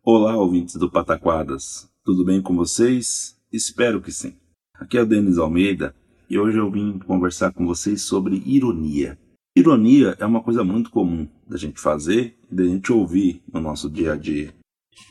Olá, 0.05 0.35
ouvintes 0.35 0.75
do 0.75 0.91
Pataquadas. 0.91 1.89
Tudo 2.03 2.25
bem 2.25 2.41
com 2.41 2.53
vocês? 2.57 3.39
Espero 3.49 4.01
que 4.01 4.11
sim. 4.11 4.35
Aqui 4.73 4.97
é 4.97 5.01
o 5.01 5.05
Denis 5.05 5.37
Almeida 5.37 5.95
e 6.29 6.37
hoje 6.37 6.57
eu 6.57 6.69
vim 6.69 6.99
conversar 6.99 7.53
com 7.53 7.65
vocês 7.65 8.01
sobre 8.01 8.43
ironia. 8.45 9.17
Ironia 9.55 10.13
é 10.19 10.25
uma 10.25 10.43
coisa 10.43 10.61
muito 10.61 10.89
comum 10.89 11.25
da 11.47 11.55
gente 11.55 11.79
fazer 11.79 12.37
e 12.51 12.53
da 12.53 12.65
gente 12.65 12.91
ouvir 12.91 13.41
no 13.49 13.61
nosso 13.61 13.89
dia 13.89 14.11
a 14.11 14.17
dia. 14.17 14.53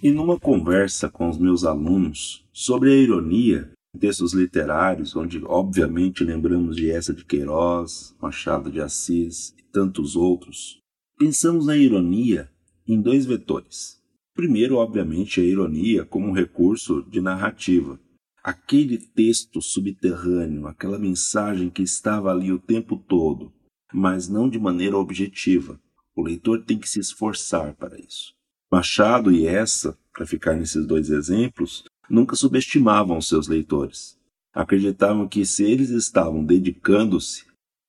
E 0.02 0.10
numa 0.10 0.38
conversa 0.38 1.08
com 1.08 1.26
os 1.26 1.38
meus 1.38 1.64
alunos 1.64 2.44
sobre 2.52 2.92
a 2.92 2.94
ironia 2.94 3.72
em 3.94 3.98
textos 3.98 4.34
literários, 4.34 5.16
onde 5.16 5.42
obviamente 5.46 6.22
lembramos 6.22 6.76
de 6.76 6.90
essa 6.90 7.14
de 7.14 7.24
Queiroz, 7.24 8.14
Machado 8.20 8.70
de 8.70 8.82
Assis 8.82 9.54
e 9.58 9.62
tantos 9.72 10.16
outros, 10.16 10.80
pensamos 11.18 11.64
na 11.64 11.78
ironia 11.78 12.50
em 12.86 13.00
dois 13.00 13.24
vetores. 13.24 14.01
Primeiro, 14.34 14.76
obviamente, 14.76 15.40
a 15.40 15.44
ironia 15.44 16.04
como 16.04 16.28
um 16.28 16.32
recurso 16.32 17.02
de 17.02 17.20
narrativa. 17.20 17.98
Aquele 18.42 18.98
texto 18.98 19.60
subterrâneo, 19.60 20.66
aquela 20.66 20.98
mensagem 20.98 21.68
que 21.68 21.82
estava 21.82 22.30
ali 22.30 22.50
o 22.50 22.58
tempo 22.58 22.96
todo, 22.96 23.52
mas 23.92 24.28
não 24.28 24.48
de 24.48 24.58
maneira 24.58 24.96
objetiva. 24.96 25.78
O 26.16 26.22
leitor 26.22 26.64
tem 26.64 26.78
que 26.78 26.88
se 26.88 26.98
esforçar 26.98 27.74
para 27.74 27.98
isso. 27.98 28.34
Machado 28.70 29.30
e 29.30 29.46
essa, 29.46 29.96
para 30.12 30.26
ficar 30.26 30.56
nesses 30.56 30.86
dois 30.86 31.10
exemplos, 31.10 31.84
nunca 32.08 32.34
subestimavam 32.34 33.20
seus 33.20 33.46
leitores. 33.46 34.18
Acreditavam 34.52 35.28
que 35.28 35.44
se 35.44 35.62
eles 35.62 35.90
estavam 35.90 36.44
dedicando-se 36.44 37.44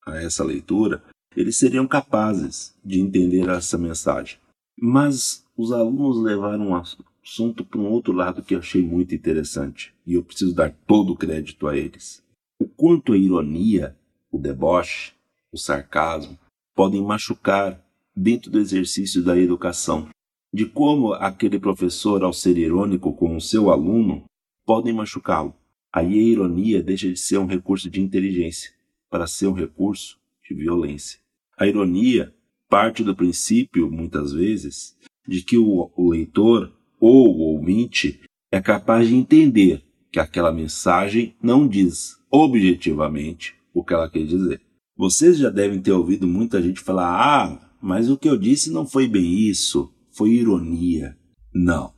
a 0.06 0.18
essa 0.18 0.44
leitura, 0.44 1.04
eles 1.36 1.58
seriam 1.58 1.88
capazes 1.88 2.76
de 2.84 3.00
entender 3.00 3.50
essa 3.50 3.78
mensagem. 3.78 4.38
Mas 4.86 5.46
os 5.56 5.72
alunos 5.72 6.22
levaram 6.22 6.72
o 6.72 6.76
assunto 6.76 7.64
para 7.64 7.80
um 7.80 7.90
outro 7.90 8.12
lado 8.12 8.44
que 8.44 8.54
eu 8.54 8.60
achei 8.60 8.82
muito 8.82 9.16
interessante, 9.16 9.96
e 10.06 10.16
eu 10.16 10.22
preciso 10.22 10.54
dar 10.54 10.76
todo 10.86 11.14
o 11.14 11.16
crédito 11.16 11.70
a 11.70 11.78
eles. 11.78 12.22
O 12.60 12.68
quanto 12.68 13.14
a 13.14 13.18
ironia, 13.18 13.96
o 14.30 14.38
deboche, 14.38 15.14
o 15.54 15.58
sarcasmo 15.58 16.38
podem 16.76 17.02
machucar 17.02 17.82
dentro 18.14 18.52
do 18.52 18.60
exercício 18.60 19.24
da 19.24 19.38
educação, 19.40 20.10
de 20.54 20.66
como 20.66 21.14
aquele 21.14 21.58
professor, 21.58 22.22
ao 22.22 22.34
ser 22.34 22.58
irônico 22.58 23.14
com 23.14 23.38
o 23.38 23.42
seu 23.42 23.72
aluno, 23.72 24.26
podem 24.66 24.92
machucá-lo. 24.92 25.56
Aí 25.94 26.20
a 26.20 26.24
ironia 26.24 26.84
deixa 26.84 27.08
de 27.08 27.18
ser 27.18 27.38
um 27.38 27.46
recurso 27.46 27.90
de 27.90 28.02
inteligência 28.02 28.74
para 29.10 29.28
ser 29.28 29.48
um 29.48 29.54
recurso 29.54 30.20
de 30.46 30.54
violência. 30.54 31.22
A 31.58 31.66
ironia 31.66 32.36
parte 32.74 33.04
do 33.04 33.16
princípio, 33.16 33.92
muitas 33.92 34.34
vezes, 34.34 34.98
de 35.28 35.44
que 35.44 35.60
o, 35.60 35.92
o 35.96 36.10
leitor 36.10 36.74
ou 37.00 37.28
o 37.28 37.40
ouvinte 37.42 38.20
é 38.52 38.60
capaz 38.60 39.08
de 39.08 39.16
entender 39.16 39.84
que 40.12 40.20
aquela 40.20 40.52
mensagem 40.52 41.36
não 41.40 41.68
diz 41.68 42.18
objetivamente 42.32 43.56
o 43.76 43.84
que 43.84 43.94
ela 43.94 44.10
quer 44.10 44.26
dizer. 44.26 44.60
Vocês 44.98 45.38
já 45.38 45.52
devem 45.52 45.80
ter 45.80 45.92
ouvido 45.92 46.28
muita 46.28 46.64
gente 46.64 46.80
falar: 46.80 47.12
ah, 47.14 47.78
mas 47.80 48.10
o 48.10 48.18
que 48.18 48.28
eu 48.28 48.36
disse 48.36 48.72
não 48.72 48.88
foi 48.88 49.08
bem 49.08 49.42
isso, 49.42 49.94
foi 50.12 50.32
ironia. 50.32 51.16
Não. 51.54 51.94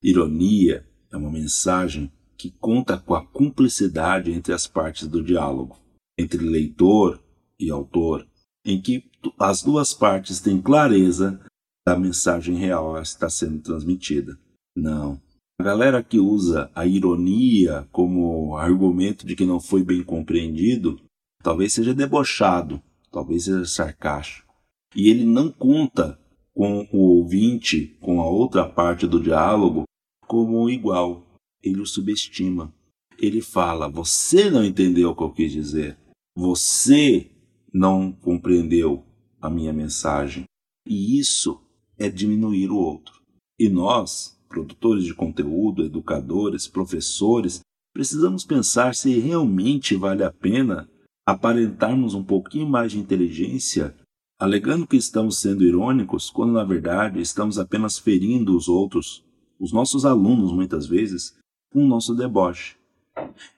Ironia 0.00 0.86
é 1.12 1.16
uma 1.16 1.32
mensagem 1.32 2.12
que 2.38 2.52
conta 2.60 2.96
com 2.96 3.12
a 3.12 3.26
cumplicidade 3.26 4.30
entre 4.30 4.54
as 4.54 4.68
partes 4.68 5.08
do 5.08 5.20
diálogo, 5.20 5.76
entre 6.16 6.38
leitor 6.38 7.20
e 7.58 7.72
autor, 7.72 8.24
em 8.64 8.80
que 8.80 9.09
as 9.38 9.62
duas 9.62 9.92
partes 9.92 10.40
têm 10.40 10.60
clareza 10.60 11.40
da 11.86 11.98
mensagem 11.98 12.56
real 12.56 12.94
que 12.94 13.00
está 13.00 13.28
sendo 13.28 13.60
transmitida. 13.60 14.38
Não. 14.76 15.20
A 15.60 15.62
galera 15.62 16.02
que 16.02 16.18
usa 16.18 16.70
a 16.74 16.86
ironia 16.86 17.86
como 17.92 18.56
argumento 18.56 19.26
de 19.26 19.36
que 19.36 19.44
não 19.44 19.60
foi 19.60 19.82
bem 19.82 20.02
compreendido, 20.02 20.98
talvez 21.42 21.74
seja 21.74 21.92
debochado, 21.92 22.82
talvez 23.10 23.44
seja 23.44 23.64
sarcástico. 23.66 24.54
E 24.94 25.08
ele 25.08 25.24
não 25.24 25.50
conta 25.50 26.18
com 26.54 26.88
o 26.92 27.18
ouvinte, 27.18 27.96
com 28.00 28.20
a 28.20 28.28
outra 28.28 28.68
parte 28.68 29.06
do 29.06 29.22
diálogo, 29.22 29.84
como 30.26 30.68
igual. 30.70 31.26
Ele 31.62 31.80
o 31.80 31.86
subestima. 31.86 32.72
Ele 33.18 33.42
fala: 33.42 33.88
Você 33.88 34.50
não 34.50 34.64
entendeu 34.64 35.10
o 35.10 35.14
que 35.14 35.22
eu 35.22 35.30
quis 35.30 35.52
dizer. 35.52 35.98
Você 36.36 37.30
não 37.72 38.10
compreendeu 38.12 39.04
a 39.40 39.48
minha 39.48 39.72
mensagem. 39.72 40.44
E 40.86 41.18
isso 41.18 41.60
é 41.98 42.08
diminuir 42.08 42.70
o 42.70 42.76
outro. 42.76 43.20
E 43.58 43.68
nós, 43.68 44.38
produtores 44.48 45.04
de 45.04 45.14
conteúdo, 45.14 45.84
educadores, 45.84 46.66
professores, 46.66 47.60
precisamos 47.92 48.44
pensar 48.44 48.94
se 48.94 49.18
realmente 49.18 49.94
vale 49.96 50.24
a 50.24 50.32
pena 50.32 50.88
aparentarmos 51.26 52.14
um 52.14 52.24
pouquinho 52.24 52.66
mais 52.66 52.92
de 52.92 52.98
inteligência, 52.98 53.94
alegando 54.38 54.86
que 54.86 54.96
estamos 54.96 55.38
sendo 55.38 55.64
irônicos, 55.64 56.30
quando 56.30 56.52
na 56.52 56.64
verdade 56.64 57.20
estamos 57.20 57.58
apenas 57.58 57.98
ferindo 57.98 58.56
os 58.56 58.68
outros, 58.68 59.24
os 59.58 59.72
nossos 59.72 60.04
alunos 60.04 60.52
muitas 60.52 60.86
vezes, 60.86 61.36
com 61.72 61.84
o 61.84 61.88
nosso 61.88 62.14
deboche. 62.14 62.76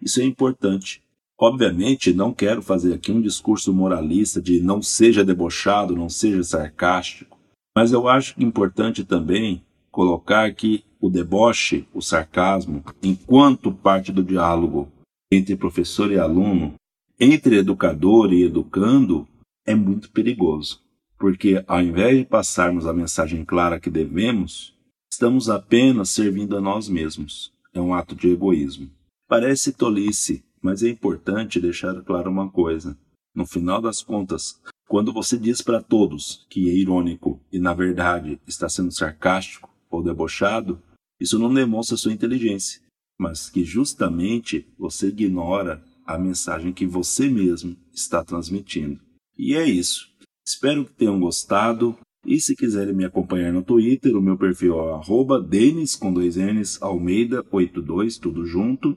Isso 0.01 0.21
é 0.21 0.25
importante. 0.25 1.02
Obviamente, 1.43 2.13
não 2.13 2.33
quero 2.33 2.63
fazer 2.63 2.95
aqui 2.95 3.11
um 3.11 3.21
discurso 3.21 3.75
moralista 3.75 4.41
de 4.41 4.63
não 4.63 4.81
seja 4.81 5.25
debochado, 5.25 5.97
não 5.97 6.09
seja 6.09 6.45
sarcástico, 6.45 7.37
mas 7.77 7.91
eu 7.91 8.07
acho 8.07 8.41
importante 8.41 9.03
também 9.03 9.61
colocar 9.91 10.55
que 10.55 10.85
o 11.01 11.11
deboche, 11.11 11.85
o 11.93 12.01
sarcasmo, 12.01 12.85
enquanto 13.03 13.73
parte 13.73 14.13
do 14.13 14.23
diálogo 14.23 14.89
entre 15.33 15.57
professor 15.57 16.13
e 16.13 16.17
aluno, 16.17 16.75
entre 17.19 17.57
educador 17.57 18.33
e 18.33 18.45
educando, 18.45 19.27
é 19.67 19.75
muito 19.75 20.13
perigoso, 20.13 20.81
porque 21.19 21.65
ao 21.67 21.81
invés 21.81 22.19
de 22.19 22.25
passarmos 22.25 22.87
a 22.87 22.93
mensagem 22.93 23.45
clara 23.45 23.81
que 23.81 23.91
devemos, 23.91 24.77
estamos 25.13 25.51
apenas 25.51 26.11
servindo 26.11 26.57
a 26.57 26.61
nós 26.61 26.89
mesmos. 26.89 27.53
É 27.75 27.81
um 27.81 27.93
ato 27.93 28.15
de 28.15 28.31
egoísmo. 28.31 28.89
Parece 29.27 29.73
tolice, 29.73 30.45
mas 30.63 30.83
é 30.83 30.89
importante 30.89 31.61
deixar 31.61 32.01
claro 32.03 32.31
uma 32.31 32.49
coisa. 32.49 32.97
No 33.35 33.45
final 33.45 33.83
das 33.83 34.03
contas, 34.03 34.61
quando 34.87 35.13
você 35.13 35.37
diz 35.37 35.61
para 35.61 35.83
todos 35.83 36.47
que 36.49 36.71
é 36.71 36.75
irônico 36.75 37.41
e 37.51 37.59
na 37.59 37.75
verdade 37.75 38.41
está 38.47 38.69
sendo 38.69 38.93
sarcástico 38.93 39.69
ou 39.91 40.03
debochado, 40.03 40.81
isso 41.21 41.39
não 41.39 41.53
demonstra 41.53 41.97
sua 41.97 42.13
inteligência, 42.13 42.81
mas 43.19 43.51
que 43.51 43.65
justamente 43.65 44.67
você 44.79 45.09
ignora 45.09 45.83
a 46.07 46.19
mensagem 46.19 46.73
que 46.73 46.87
você 46.87 47.29
mesmo 47.29 47.77
está 47.93 48.25
transmitindo. 48.25 49.01
E 49.37 49.55
é 49.55 49.65
isso. 49.65 50.11
Espero 50.47 50.85
que 50.85 50.93
tenham 50.93 51.19
gostado. 51.19 51.97
E 52.25 52.41
se 52.41 52.55
quiserem 52.55 52.95
me 52.95 53.05
acompanhar 53.05 53.53
no 53.53 53.65
Twitter, 53.65 54.17
o 54.17 54.23
meu 54.23 54.37
perfil 54.37 54.77
é 54.79 55.41
Denis, 55.49 55.97
com 55.97 56.13
dois 56.13 56.37
N's, 56.37 56.81
Almeida 56.81 57.45
82, 57.51 58.19
tudo 58.19 58.47
junto 58.47 58.97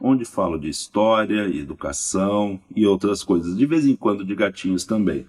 onde 0.00 0.24
falo 0.24 0.58
de 0.58 0.68
história, 0.68 1.46
educação 1.48 2.60
e 2.74 2.86
outras 2.86 3.22
coisas, 3.22 3.56
de 3.56 3.66
vez 3.66 3.86
em 3.86 3.94
quando 3.94 4.24
de 4.24 4.34
gatinhos 4.34 4.84
também. 4.84 5.26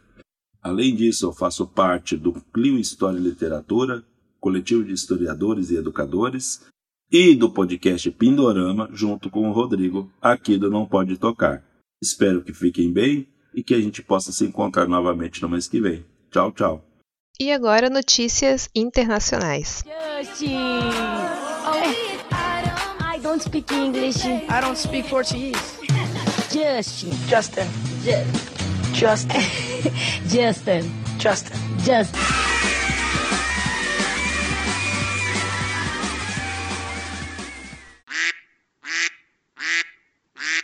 Além 0.61 0.95
disso, 0.95 1.25
eu 1.25 1.33
faço 1.33 1.67
parte 1.67 2.15
do 2.15 2.33
Clio 2.53 2.77
História 2.77 3.17
e 3.17 3.21
Literatura, 3.21 4.03
coletivo 4.39 4.83
de 4.83 4.93
historiadores 4.93 5.71
e 5.71 5.75
educadores, 5.75 6.65
e 7.11 7.35
do 7.35 7.49
podcast 7.49 8.09
Pindorama, 8.11 8.89
junto 8.93 9.29
com 9.29 9.49
o 9.49 9.51
Rodrigo, 9.51 10.09
aqui 10.21 10.57
do 10.57 10.69
Não 10.69 10.85
Pode 10.85 11.17
Tocar. 11.17 11.63
Espero 12.01 12.41
que 12.41 12.53
fiquem 12.53 12.91
bem 12.91 13.27
e 13.53 13.61
que 13.61 13.73
a 13.73 13.81
gente 13.81 14.01
possa 14.01 14.31
se 14.31 14.45
encontrar 14.45 14.87
novamente 14.87 15.41
no 15.41 15.49
mês 15.49 15.67
que 15.67 15.81
vem. 15.81 16.05
Tchau, 16.31 16.51
tchau. 16.53 16.85
E 17.39 17.51
agora 17.51 17.89
notícias 17.89 18.69
internacionais. 18.73 19.83
Justin! 19.83 20.55
Oh 21.65 22.10
don't 23.41 23.49
speak 23.49 23.71
English. 23.71 24.25
I 24.25 24.61
don't 24.61 24.77
speak 24.77 25.07
Portuguese. 25.07 25.79
Justin. 26.51 27.11
Justin. 27.27 27.67
Justin. 28.93 29.41
Justin. 30.27 30.91
Justin. 31.17 31.57
Justin. 31.79 32.19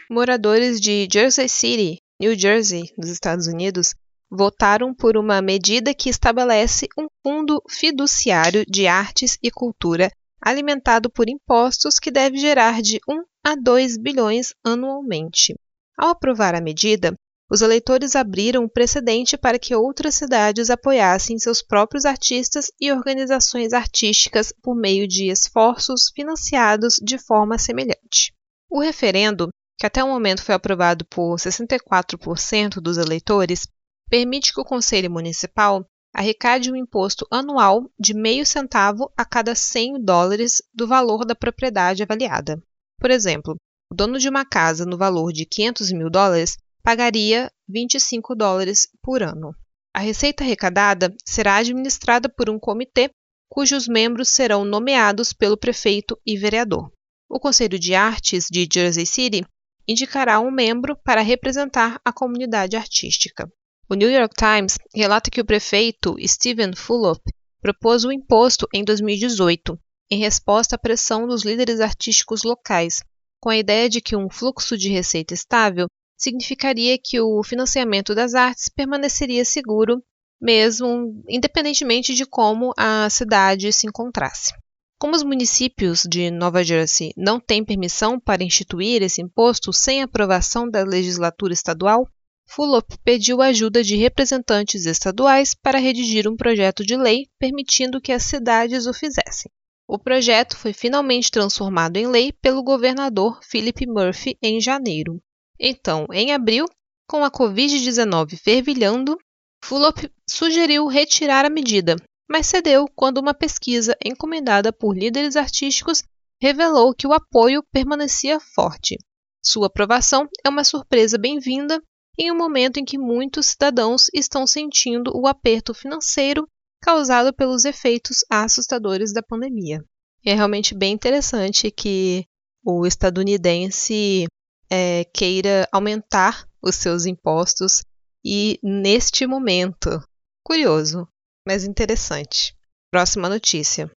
Moradores 0.09 0.79
de 0.79 1.07
Jersey 1.11 1.49
City, 1.49 1.99
New 2.19 2.37
Jersey, 2.37 2.91
nos 2.97 3.09
Estados 3.09 3.47
Unidos, 3.47 3.93
votaram 4.29 4.93
por 4.93 5.17
uma 5.17 5.41
medida 5.41 5.93
que 5.93 6.09
estabelece 6.09 6.87
um 6.97 7.07
fundo 7.23 7.61
fiduciário 7.69 8.63
de 8.67 8.87
artes 8.87 9.37
e 9.41 9.49
cultura 9.49 10.11
alimentado 10.41 11.09
por 11.09 11.29
impostos 11.29 11.99
que 11.99 12.11
deve 12.11 12.37
gerar 12.37 12.81
de 12.81 12.99
1 13.07 13.23
a 13.43 13.55
2 13.55 13.97
bilhões 13.97 14.53
anualmente. 14.63 15.55
Ao 15.97 16.09
aprovar 16.09 16.53
a 16.53 16.61
medida, 16.61 17.13
os 17.49 17.61
eleitores 17.61 18.15
abriram 18.15 18.65
o 18.65 18.69
precedente 18.69 19.37
para 19.37 19.57
que 19.57 19.73
outras 19.73 20.15
cidades 20.15 20.69
apoiassem 20.69 21.39
seus 21.39 21.61
próprios 21.61 22.03
artistas 22.03 22.69
e 22.79 22.91
organizações 22.91 23.71
artísticas 23.71 24.51
por 24.61 24.75
meio 24.75 25.07
de 25.07 25.29
esforços 25.29 26.11
financiados 26.13 26.95
de 27.01 27.17
forma 27.17 27.57
semelhante. 27.57 28.33
O 28.69 28.81
referendo, 28.81 29.47
que 29.79 29.85
até 29.85 30.03
o 30.03 30.09
momento 30.09 30.43
foi 30.43 30.55
aprovado 30.55 31.05
por 31.05 31.37
64% 31.37 32.81
dos 32.81 32.97
eleitores, 32.97 33.65
permite 34.09 34.53
que 34.53 34.59
o 34.59 34.65
Conselho 34.65 35.09
Municipal 35.09 35.85
arrecade 36.17 36.71
um 36.71 36.75
imposto 36.75 37.27
anual 37.29 37.87
de 37.99 38.11
meio 38.11 38.43
centavo 38.43 39.11
a 39.15 39.23
cada 39.23 39.53
100 39.53 40.03
dólares 40.03 40.63
do 40.73 40.87
valor 40.87 41.23
da 41.23 41.35
propriedade 41.35 42.01
avaliada. 42.01 42.59
Por 42.99 43.11
exemplo, 43.11 43.55
o 43.91 43.95
dono 43.95 44.17
de 44.17 44.27
uma 44.27 44.43
casa 44.43 44.83
no 44.83 44.97
valor 44.97 45.31
de 45.31 45.45
500 45.45 45.91
mil 45.91 46.09
dólares 46.09 46.57
pagaria 46.81 47.51
25 47.69 48.33
dólares 48.33 48.87
por 48.99 49.21
ano. 49.21 49.55
A 49.95 49.99
receita 49.99 50.43
arrecadada 50.43 51.15
será 51.23 51.57
administrada 51.57 52.27
por 52.27 52.49
um 52.49 52.57
comitê 52.57 53.11
cujos 53.47 53.87
membros 53.87 54.29
serão 54.29 54.65
nomeados 54.65 55.33
pelo 55.33 55.55
prefeito 55.55 56.19
e 56.25 56.35
vereador. 56.35 56.91
O 57.29 57.39
Conselho 57.39 57.77
de 57.77 57.93
Artes 57.93 58.47
de 58.49 58.67
Jersey 58.71 59.05
City 59.05 59.45
indicará 59.87 60.39
um 60.39 60.49
membro 60.49 60.97
para 60.97 61.21
representar 61.21 62.01
a 62.03 62.11
comunidade 62.11 62.75
artística. 62.75 63.47
O 63.89 63.95
New 63.95 64.11
York 64.11 64.35
Times 64.35 64.77
relata 64.93 65.31
que 65.31 65.39
o 65.39 65.45
prefeito 65.45 66.17
Stephen 66.27 66.75
Fulop 66.75 67.21
propôs 67.61 68.03
o 68.03 68.11
imposto 68.11 68.67
em 68.73 68.83
2018, 68.83 69.79
em 70.11 70.19
resposta 70.19 70.75
à 70.75 70.77
pressão 70.77 71.25
dos 71.25 71.43
líderes 71.43 71.79
artísticos 71.79 72.43
locais, 72.43 73.01
com 73.41 73.49
a 73.49 73.55
ideia 73.55 73.87
de 73.87 74.01
que 74.01 74.13
um 74.13 74.29
fluxo 74.29 74.77
de 74.77 74.89
receita 74.89 75.33
estável 75.33 75.87
significaria 76.17 76.97
que 77.01 77.21
o 77.21 77.41
financiamento 77.43 78.13
das 78.13 78.33
artes 78.33 78.67
permaneceria 78.67 79.45
seguro, 79.45 80.03
mesmo 80.41 81.23
independentemente 81.29 82.13
de 82.13 82.25
como 82.25 82.73
a 82.77 83.09
cidade 83.09 83.71
se 83.71 83.87
encontrasse. 83.87 84.53
Como 84.99 85.15
os 85.15 85.23
municípios 85.23 86.03
de 86.03 86.29
Nova 86.29 86.61
Jersey 86.61 87.13
não 87.15 87.39
têm 87.39 87.63
permissão 87.63 88.19
para 88.19 88.43
instituir 88.43 89.01
esse 89.01 89.21
imposto 89.21 89.71
sem 89.71 90.01
aprovação 90.01 90.69
da 90.69 90.83
legislatura 90.83 91.53
estadual, 91.53 92.05
Fulop 92.49 92.97
pediu 93.03 93.41
ajuda 93.41 93.83
de 93.83 93.95
representantes 93.95 94.85
estaduais 94.85 95.53
para 95.53 95.77
redigir 95.77 96.27
um 96.27 96.35
projeto 96.35 96.83
de 96.83 96.95
lei 96.95 97.27
permitindo 97.37 98.01
que 98.01 98.11
as 98.11 98.23
cidades 98.23 98.87
o 98.87 98.93
fizessem. 98.93 99.51
O 99.87 99.99
projeto 99.99 100.57
foi 100.57 100.73
finalmente 100.73 101.29
transformado 101.29 101.97
em 101.97 102.07
lei 102.07 102.31
pelo 102.31 102.63
governador 102.63 103.39
Philip 103.43 103.85
Murphy 103.85 104.37
em 104.41 104.59
janeiro. 104.59 105.21
Então, 105.59 106.07
em 106.11 106.33
abril, 106.33 106.65
com 107.07 107.23
a 107.23 107.31
Covid-19 107.31 108.37
fervilhando, 108.37 109.17
Fulop 109.63 109.97
sugeriu 110.29 110.87
retirar 110.87 111.45
a 111.45 111.49
medida, 111.49 111.95
mas 112.29 112.47
cedeu 112.47 112.85
quando 112.95 113.17
uma 113.17 113.33
pesquisa 113.33 113.95
encomendada 114.03 114.73
por 114.73 114.97
líderes 114.97 115.35
artísticos 115.35 116.03
revelou 116.41 116.93
que 116.93 117.07
o 117.07 117.13
apoio 117.13 117.63
permanecia 117.71 118.39
forte. 118.39 118.97
Sua 119.43 119.67
aprovação 119.67 120.27
é 120.45 120.49
uma 120.49 120.63
surpresa 120.63 121.17
bem-vinda 121.17 121.81
em 122.17 122.31
um 122.31 122.37
momento 122.37 122.77
em 122.77 122.85
que 122.85 122.97
muitos 122.97 123.47
cidadãos 123.47 124.07
estão 124.13 124.47
sentindo 124.47 125.11
o 125.15 125.27
aperto 125.27 125.73
financeiro 125.73 126.47
causado 126.81 127.33
pelos 127.33 127.65
efeitos 127.65 128.19
assustadores 128.29 129.13
da 129.13 129.21
pandemia. 129.21 129.83
é 130.25 130.33
realmente 130.33 130.75
bem 130.75 130.93
interessante 130.93 131.71
que 131.71 132.25
o 132.63 132.85
estadunidense 132.85 134.25
é, 134.69 135.05
queira 135.13 135.67
aumentar 135.71 136.45
os 136.61 136.75
seus 136.75 137.05
impostos 137.05 137.83
e 138.25 138.59
neste 138.61 139.25
momento. 139.25 140.01
Curioso 140.43 141.07
mas 141.47 141.63
interessante. 141.63 142.53
Próxima 142.91 143.29
notícia. 143.29 143.89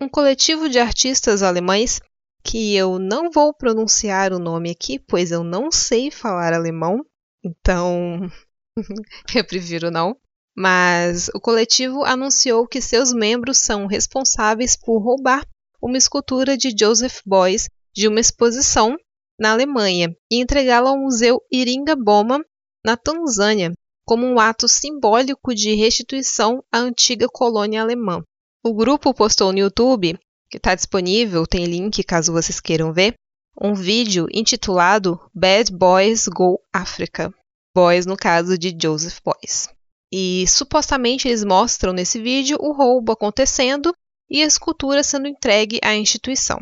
Um 0.00 0.08
coletivo 0.08 0.68
de 0.68 0.78
artistas 0.78 1.42
alemães, 1.42 2.00
que 2.42 2.74
eu 2.74 2.98
não 2.98 3.30
vou 3.30 3.54
pronunciar 3.54 4.32
o 4.32 4.38
nome 4.38 4.70
aqui, 4.70 4.98
pois 4.98 5.30
eu 5.30 5.44
não 5.44 5.70
sei 5.70 6.10
falar 6.10 6.52
alemão, 6.52 7.04
então 7.44 8.30
eu 9.34 9.44
prefiro 9.44 9.90
não. 9.90 10.16
Mas 10.56 11.28
o 11.34 11.40
coletivo 11.40 12.04
anunciou 12.04 12.66
que 12.66 12.80
seus 12.80 13.12
membros 13.12 13.58
são 13.58 13.86
responsáveis 13.86 14.76
por 14.76 14.98
roubar 14.98 15.46
uma 15.80 15.96
escultura 15.96 16.56
de 16.56 16.74
Joseph 16.76 17.20
Beuys 17.24 17.68
de 17.94 18.08
uma 18.08 18.20
exposição 18.20 18.96
na 19.38 19.52
Alemanha 19.52 20.14
e 20.30 20.40
entregá-la 20.40 20.90
ao 20.90 20.98
Museu 20.98 21.40
Iringa 21.50 21.96
Boma, 21.96 22.44
na 22.84 22.96
Tanzânia, 22.96 23.72
como 24.04 24.26
um 24.26 24.38
ato 24.38 24.68
simbólico 24.68 25.54
de 25.54 25.74
restituição 25.74 26.62
à 26.70 26.78
antiga 26.78 27.26
colônia 27.26 27.80
alemã. 27.80 28.22
O 28.62 28.74
grupo 28.74 29.14
postou 29.14 29.52
no 29.52 29.58
YouTube, 29.58 30.18
que 30.50 30.56
está 30.56 30.74
disponível, 30.74 31.46
tem 31.46 31.64
link 31.64 32.02
caso 32.02 32.32
vocês 32.32 32.58
queiram 32.58 32.92
ver, 32.92 33.14
um 33.60 33.74
vídeo 33.74 34.26
intitulado 34.32 35.20
Bad 35.34 35.72
Boys 35.72 36.26
Go 36.26 36.60
Africa. 36.72 37.32
Boys 37.74 38.04
no 38.04 38.16
caso 38.16 38.58
de 38.58 38.76
Joseph 38.80 39.18
Boys. 39.24 39.68
E 40.12 40.44
supostamente 40.48 41.28
eles 41.28 41.44
mostram 41.44 41.92
nesse 41.92 42.20
vídeo 42.20 42.58
o 42.60 42.72
roubo 42.72 43.12
acontecendo 43.12 43.94
e 44.28 44.42
a 44.42 44.46
escultura 44.46 45.04
sendo 45.04 45.28
entregue 45.28 45.78
à 45.84 45.94
instituição. 45.94 46.58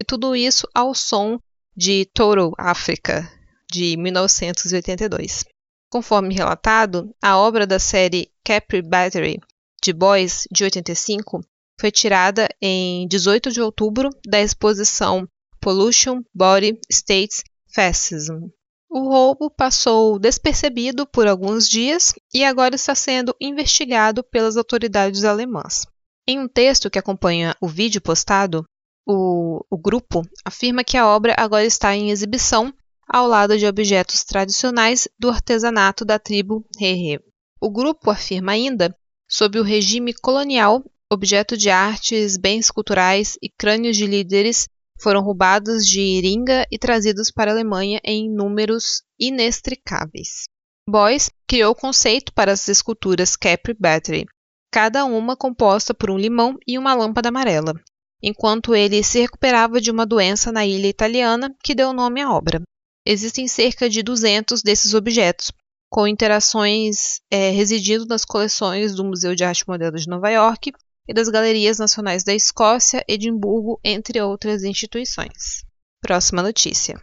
E 0.00 0.04
tudo 0.04 0.36
isso 0.36 0.68
ao 0.74 0.94
som 0.94 1.38
de 1.74 2.04
Total 2.12 2.52
Africa, 2.58 3.30
de 3.70 3.96
1982. 3.96 5.44
Conforme 5.90 6.34
relatado, 6.34 7.10
a 7.22 7.38
obra 7.38 7.66
da 7.66 7.78
série 7.78 8.30
Capri 8.44 8.82
Battery 8.82 9.40
de 9.82 9.94
Boys, 9.94 10.46
de 10.50 10.64
85, 10.64 11.40
foi 11.80 11.90
tirada 11.90 12.46
em 12.60 13.08
18 13.08 13.50
de 13.50 13.62
outubro 13.62 14.10
da 14.26 14.38
exposição 14.38 15.26
Pollution 15.58 16.22
Body 16.34 16.78
States 16.92 17.42
Fascism. 17.74 18.50
O 18.90 19.08
roubo 19.08 19.48
passou 19.48 20.18
despercebido 20.18 21.06
por 21.06 21.26
alguns 21.26 21.68
dias 21.68 22.12
e 22.34 22.44
agora 22.44 22.74
está 22.74 22.94
sendo 22.94 23.34
investigado 23.40 24.22
pelas 24.22 24.58
autoridades 24.58 25.24
alemãs. 25.24 25.86
Em 26.26 26.38
um 26.38 26.48
texto 26.48 26.90
que 26.90 26.98
acompanha 26.98 27.56
o 27.60 27.68
vídeo 27.68 28.00
postado, 28.00 28.64
o, 29.06 29.64
o 29.70 29.78
grupo 29.78 30.22
afirma 30.44 30.84
que 30.84 30.98
a 30.98 31.06
obra 31.06 31.34
agora 31.38 31.64
está 31.64 31.96
em 31.96 32.10
exibição 32.10 32.74
ao 33.08 33.26
lado 33.26 33.56
de 33.56 33.66
objetos 33.66 34.22
tradicionais 34.22 35.08
do 35.18 35.30
artesanato 35.30 36.04
da 36.04 36.18
tribo 36.18 36.64
Hehe. 36.78 37.20
O 37.60 37.70
grupo 37.70 38.10
afirma 38.10 38.52
ainda, 38.52 38.94
sob 39.28 39.58
o 39.58 39.62
regime 39.62 40.12
colonial, 40.12 40.84
objetos 41.12 41.58
de 41.58 41.70
artes, 41.70 42.36
bens 42.36 42.70
culturais 42.70 43.36
e 43.42 43.48
crânios 43.48 43.96
de 43.96 44.06
líderes 44.06 44.68
foram 45.00 45.22
roubados 45.22 45.84
de 45.86 46.00
Iringa 46.00 46.66
e 46.70 46.78
trazidos 46.78 47.30
para 47.30 47.50
a 47.50 47.54
Alemanha 47.54 48.00
em 48.04 48.30
números 48.30 49.02
inextricáveis. 49.18 50.44
Boyce 50.88 51.30
criou 51.48 51.72
o 51.72 51.74
conceito 51.74 52.32
para 52.32 52.52
as 52.52 52.68
esculturas 52.68 53.34
Capri 53.34 53.74
Battery, 53.74 54.26
cada 54.70 55.04
uma 55.04 55.36
composta 55.36 55.92
por 55.92 56.10
um 56.10 56.18
limão 56.18 56.56
e 56.66 56.78
uma 56.78 56.94
lâmpada 56.94 57.28
amarela, 57.28 57.74
enquanto 58.22 58.74
ele 58.74 59.02
se 59.02 59.20
recuperava 59.20 59.80
de 59.80 59.90
uma 59.90 60.06
doença 60.06 60.52
na 60.52 60.64
ilha 60.64 60.86
italiana 60.86 61.52
que 61.64 61.74
deu 61.74 61.92
nome 61.92 62.20
à 62.20 62.30
obra. 62.30 62.62
Existem 63.04 63.48
cerca 63.48 63.88
de 63.88 64.02
200 64.02 64.62
desses 64.62 64.94
objetos, 64.94 65.50
com 65.90 66.06
interações 66.06 67.20
é, 67.30 67.50
residindo 67.50 68.06
nas 68.06 68.24
coleções 68.24 68.94
do 68.94 69.04
Museu 69.04 69.34
de 69.34 69.42
Arte 69.42 69.66
Moderna 69.66 69.98
de 69.98 70.08
Nova 70.08 70.30
York 70.30 70.72
e 71.10 71.12
das 71.12 71.28
Galerias 71.28 71.76
Nacionais 71.76 72.22
da 72.22 72.32
Escócia, 72.32 73.04
Edimburgo, 73.08 73.80
entre 73.82 74.20
outras 74.20 74.62
instituições. 74.62 75.64
Próxima 76.00 76.40
notícia. 76.40 77.02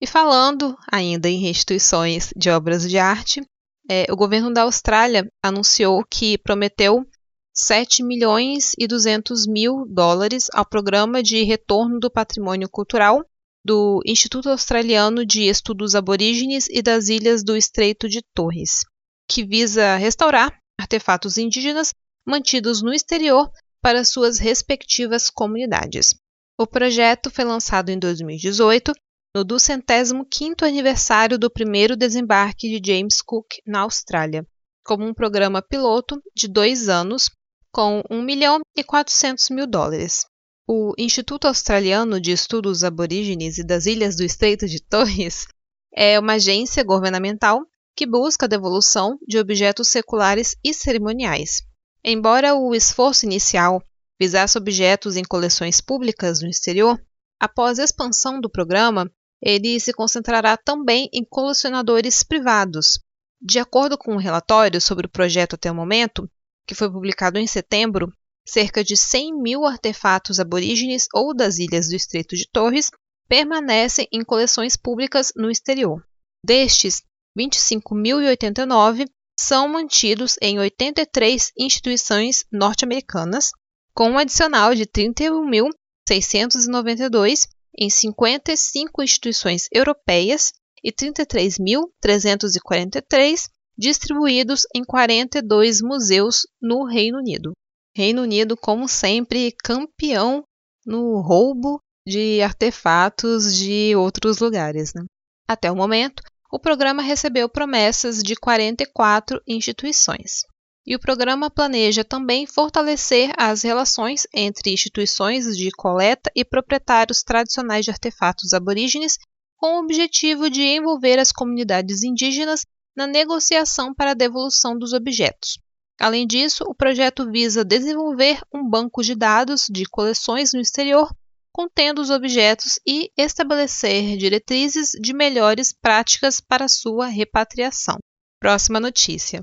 E 0.00 0.06
falando 0.06 0.76
ainda 0.90 1.28
em 1.28 1.38
restituições 1.38 2.30
de 2.36 2.50
obras 2.50 2.90
de 2.90 2.98
arte, 2.98 3.40
é, 3.88 4.04
o 4.10 4.16
governo 4.16 4.52
da 4.52 4.62
Austrália 4.62 5.30
anunciou 5.40 6.04
que 6.04 6.36
prometeu 6.38 7.06
7 7.54 8.02
milhões 8.02 8.72
e 8.76 8.88
200 8.88 9.46
mil 9.46 9.86
dólares 9.88 10.48
ao 10.52 10.66
Programa 10.66 11.22
de 11.22 11.44
Retorno 11.44 12.00
do 12.00 12.10
Patrimônio 12.10 12.68
Cultural 12.68 13.24
do 13.64 14.02
Instituto 14.04 14.48
Australiano 14.48 15.24
de 15.24 15.42
Estudos 15.42 15.94
Aborígenes 15.94 16.66
e 16.68 16.82
das 16.82 17.06
Ilhas 17.06 17.44
do 17.44 17.56
Estreito 17.56 18.08
de 18.08 18.22
Torres, 18.34 18.84
que 19.28 19.44
visa 19.44 19.94
restaurar 19.94 20.61
artefatos 20.82 21.38
indígenas 21.38 21.94
mantidos 22.26 22.82
no 22.82 22.92
exterior 22.92 23.50
para 23.80 24.04
suas 24.04 24.38
respectivas 24.38 25.30
comunidades. 25.30 26.14
O 26.58 26.66
projeto 26.66 27.30
foi 27.30 27.44
lançado 27.44 27.88
em 27.88 27.98
2018, 27.98 28.92
no 29.34 29.44
205º 29.44 30.62
aniversário 30.62 31.38
do 31.38 31.50
primeiro 31.50 31.96
desembarque 31.96 32.68
de 32.68 32.92
James 32.92 33.22
Cook 33.22 33.46
na 33.66 33.80
Austrália, 33.80 34.46
como 34.84 35.04
um 35.04 35.14
programa 35.14 35.62
piloto 35.62 36.22
de 36.36 36.46
dois 36.46 36.88
anos 36.88 37.30
com 37.72 38.02
1 38.10 38.22
milhão 38.22 38.60
e 38.76 38.84
400 38.84 39.48
mil 39.50 39.66
dólares. 39.66 40.26
O 40.68 40.92
Instituto 40.98 41.48
Australiano 41.48 42.20
de 42.20 42.30
Estudos 42.30 42.84
Aborígenes 42.84 43.58
e 43.58 43.64
das 43.64 43.86
Ilhas 43.86 44.14
do 44.14 44.22
Estreito 44.22 44.68
de 44.68 44.80
Torres 44.80 45.46
é 45.94 46.18
uma 46.20 46.34
agência 46.34 46.84
governamental 46.84 47.66
que 47.96 48.06
busca 48.06 48.46
a 48.46 48.48
devolução 48.48 49.18
de 49.26 49.38
objetos 49.38 49.88
seculares 49.88 50.56
e 50.64 50.72
cerimoniais. 50.72 51.62
Embora 52.04 52.54
o 52.54 52.74
esforço 52.74 53.26
inicial 53.26 53.82
visasse 54.18 54.56
objetos 54.56 55.16
em 55.16 55.22
coleções 55.22 55.80
públicas 55.80 56.40
no 56.40 56.48
exterior, 56.48 57.00
após 57.40 57.78
a 57.78 57.84
expansão 57.84 58.40
do 58.40 58.50
programa, 58.50 59.10
ele 59.42 59.78
se 59.80 59.92
concentrará 59.92 60.56
também 60.56 61.08
em 61.12 61.24
colecionadores 61.24 62.22
privados. 62.22 63.00
De 63.40 63.58
acordo 63.58 63.98
com 63.98 64.14
um 64.14 64.18
relatório 64.18 64.80
sobre 64.80 65.06
o 65.06 65.10
projeto 65.10 65.54
até 65.54 65.70
o 65.70 65.74
momento, 65.74 66.30
que 66.66 66.74
foi 66.74 66.90
publicado 66.90 67.38
em 67.38 67.46
setembro, 67.46 68.12
cerca 68.46 68.84
de 68.84 68.96
100 68.96 69.42
mil 69.42 69.64
artefatos 69.64 70.38
aborígenes 70.38 71.06
ou 71.12 71.34
das 71.34 71.58
ilhas 71.58 71.88
do 71.88 71.96
Estreito 71.96 72.36
de 72.36 72.48
Torres 72.48 72.90
permanecem 73.28 74.06
em 74.12 74.22
coleções 74.22 74.76
públicas 74.76 75.32
no 75.36 75.50
exterior. 75.50 76.04
Destes, 76.44 77.02
25.089 77.38 79.06
são 79.38 79.68
mantidos 79.68 80.36
em 80.40 80.58
83 80.58 81.52
instituições 81.58 82.44
norte-americanas, 82.52 83.52
com 83.94 84.10
um 84.10 84.18
adicional 84.18 84.74
de 84.74 84.84
31.692 84.86 87.48
em 87.78 87.88
55 87.88 89.02
instituições 89.02 89.66
europeias 89.72 90.52
e 90.84 90.92
33.343 90.92 93.48
distribuídos 93.76 94.66
em 94.74 94.84
42 94.84 95.80
museus 95.80 96.46
no 96.60 96.84
Reino 96.84 97.18
Unido. 97.18 97.52
Reino 97.96 98.22
Unido, 98.22 98.56
como 98.56 98.88
sempre, 98.88 99.54
campeão 99.62 100.44
no 100.84 101.20
roubo 101.20 101.80
de 102.06 102.42
artefatos 102.42 103.54
de 103.54 103.94
outros 103.96 104.38
lugares. 104.38 104.92
Né? 104.94 105.04
Até 105.48 105.70
o 105.70 105.76
momento, 105.76 106.22
o 106.52 106.58
programa 106.58 107.02
recebeu 107.02 107.48
promessas 107.48 108.22
de 108.22 108.36
44 108.36 109.40
instituições. 109.48 110.44
E 110.86 110.94
o 110.94 111.00
programa 111.00 111.50
planeja 111.50 112.04
também 112.04 112.46
fortalecer 112.46 113.32
as 113.38 113.62
relações 113.62 114.26
entre 114.34 114.70
instituições 114.70 115.56
de 115.56 115.70
coleta 115.70 116.30
e 116.36 116.44
proprietários 116.44 117.22
tradicionais 117.22 117.86
de 117.86 117.90
artefatos 117.90 118.52
aborígenes, 118.52 119.16
com 119.56 119.76
o 119.76 119.84
objetivo 119.84 120.50
de 120.50 120.60
envolver 120.60 121.18
as 121.18 121.32
comunidades 121.32 122.02
indígenas 122.02 122.66
na 122.94 123.06
negociação 123.06 123.94
para 123.94 124.10
a 124.10 124.14
devolução 124.14 124.78
dos 124.78 124.92
objetos. 124.92 125.58
Além 125.98 126.26
disso, 126.26 126.64
o 126.66 126.74
projeto 126.74 127.30
visa 127.30 127.64
desenvolver 127.64 128.42
um 128.52 128.68
banco 128.68 129.02
de 129.02 129.14
dados 129.14 129.68
de 129.70 129.86
coleções 129.86 130.52
no 130.52 130.60
exterior 130.60 131.08
contendo 131.52 132.00
os 132.00 132.10
objetos 132.10 132.78
e 132.86 133.10
estabelecer 133.16 134.16
diretrizes 134.16 134.92
de 135.00 135.12
melhores 135.12 135.72
práticas 135.72 136.40
para 136.40 136.68
sua 136.68 137.06
repatriação. 137.06 137.98
Próxima 138.40 138.80
notícia. 138.80 139.40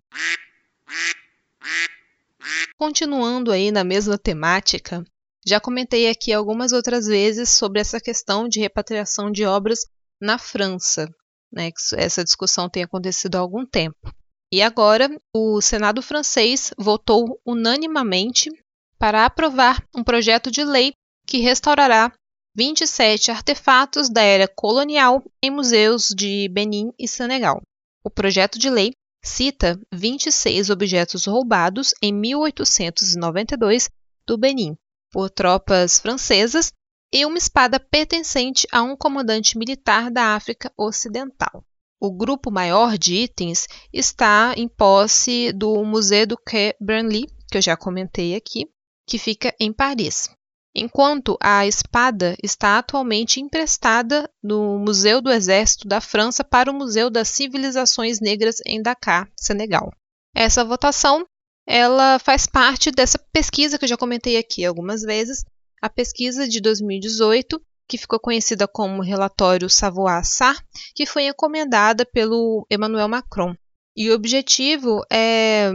Continuando 2.78 3.52
aí 3.52 3.72
na 3.72 3.84
mesma 3.84 4.18
temática, 4.18 5.04
já 5.46 5.60
comentei 5.60 6.10
aqui 6.10 6.34
algumas 6.34 6.72
outras 6.72 7.06
vezes 7.06 7.50
sobre 7.50 7.80
essa 7.80 8.00
questão 8.00 8.48
de 8.48 8.60
repatriação 8.60 9.32
de 9.32 9.46
obras 9.46 9.80
na 10.20 10.38
França. 10.38 11.08
Né, 11.52 11.72
essa 11.98 12.24
discussão 12.24 12.70
tem 12.70 12.84
acontecido 12.84 13.36
há 13.36 13.40
algum 13.40 13.66
tempo. 13.66 14.14
E 14.52 14.62
agora, 14.62 15.10
o 15.34 15.62
Senado 15.62 16.02
francês 16.02 16.74
votou 16.78 17.40
unanimamente 17.46 18.50
para 18.98 19.26
aprovar 19.26 19.84
um 19.96 20.04
projeto 20.04 20.52
de 20.52 20.64
lei 20.64 20.94
que 21.30 21.38
restaurará 21.38 22.12
27 22.58 23.30
artefatos 23.30 24.10
da 24.10 24.24
era 24.24 24.48
colonial 24.48 25.24
em 25.44 25.52
museus 25.52 26.08
de 26.08 26.50
Benin 26.50 26.92
e 26.98 27.08
Senegal. 27.08 27.62
O 28.04 28.10
projeto 28.10 28.58
de 28.58 28.68
lei 28.68 28.94
cita 29.24 29.80
26 29.94 30.72
objetos 30.72 31.26
roubados 31.26 31.94
em 32.02 32.12
1892 32.12 33.92
do 34.26 34.40
Benin 34.40 34.76
por 35.12 35.30
tropas 35.30 36.00
francesas 36.00 36.72
e 37.14 37.24
uma 37.28 37.38
espada 37.38 37.80
pertencente 37.80 38.68
a 38.72 38.82
um 38.82 38.96
comandante 38.98 39.56
militar 39.56 40.10
da 40.10 40.36
África 40.36 40.74
Ocidental. 40.76 41.64
O 42.02 42.12
grupo 42.12 42.50
maior 42.50 42.98
de 42.98 43.14
itens 43.14 43.68
está 43.94 44.56
em 44.58 44.68
posse 44.68 45.54
do 45.54 45.84
Museu 45.86 46.26
do 46.26 46.38
Quai 46.38 46.74
Branly, 46.82 47.28
que 47.52 47.58
eu 47.60 47.62
já 47.62 47.78
comentei 47.78 48.36
aqui, 48.36 48.66
que 49.08 49.20
fica 49.20 49.54
em 49.60 49.72
Paris 49.72 50.28
enquanto 50.76 51.38
a 51.42 51.66
espada 51.66 52.36
está 52.44 52.78
atualmente 52.78 53.40
emprestada 53.40 54.30
no 54.42 54.78
Museu 54.80 55.22
do 55.22 55.32
Exército 55.32 55.88
da 55.88 56.00
França 56.00 56.44
para 56.44 56.72
o 56.72 56.74
Museu 56.74 57.10
das 57.10 57.28
Civilizações 57.30 58.20
Negras 58.20 58.58
em 58.66 58.82
Dakar, 58.82 59.30
Senegal. 59.36 59.92
Essa 60.36 60.64
votação 60.64 61.26
ela 61.68 62.18
faz 62.18 62.48
parte 62.48 62.90
dessa 62.90 63.20
pesquisa 63.32 63.78
que 63.78 63.86
eu 63.86 63.90
já 63.90 63.98
comentei 63.98 64.38
aqui 64.38 64.66
algumas 64.66 65.04
vezes, 65.04 65.46
a 65.80 65.88
pesquisa 65.88 66.48
de 66.48 66.60
2018, 66.60 67.62
que 67.88 67.98
ficou 67.98 68.20
conhecida 68.20 68.68
como 68.68 69.04
relatório 69.04 69.70
Savoir-Sarr, 69.70 70.64
que 70.96 71.06
foi 71.06 71.28
encomendada 71.28 72.06
pelo 72.06 72.66
Emmanuel 72.72 73.08
Macron. 73.08 73.56
E 73.96 74.10
o 74.10 74.16
objetivo 74.16 75.04
é, 75.12 75.72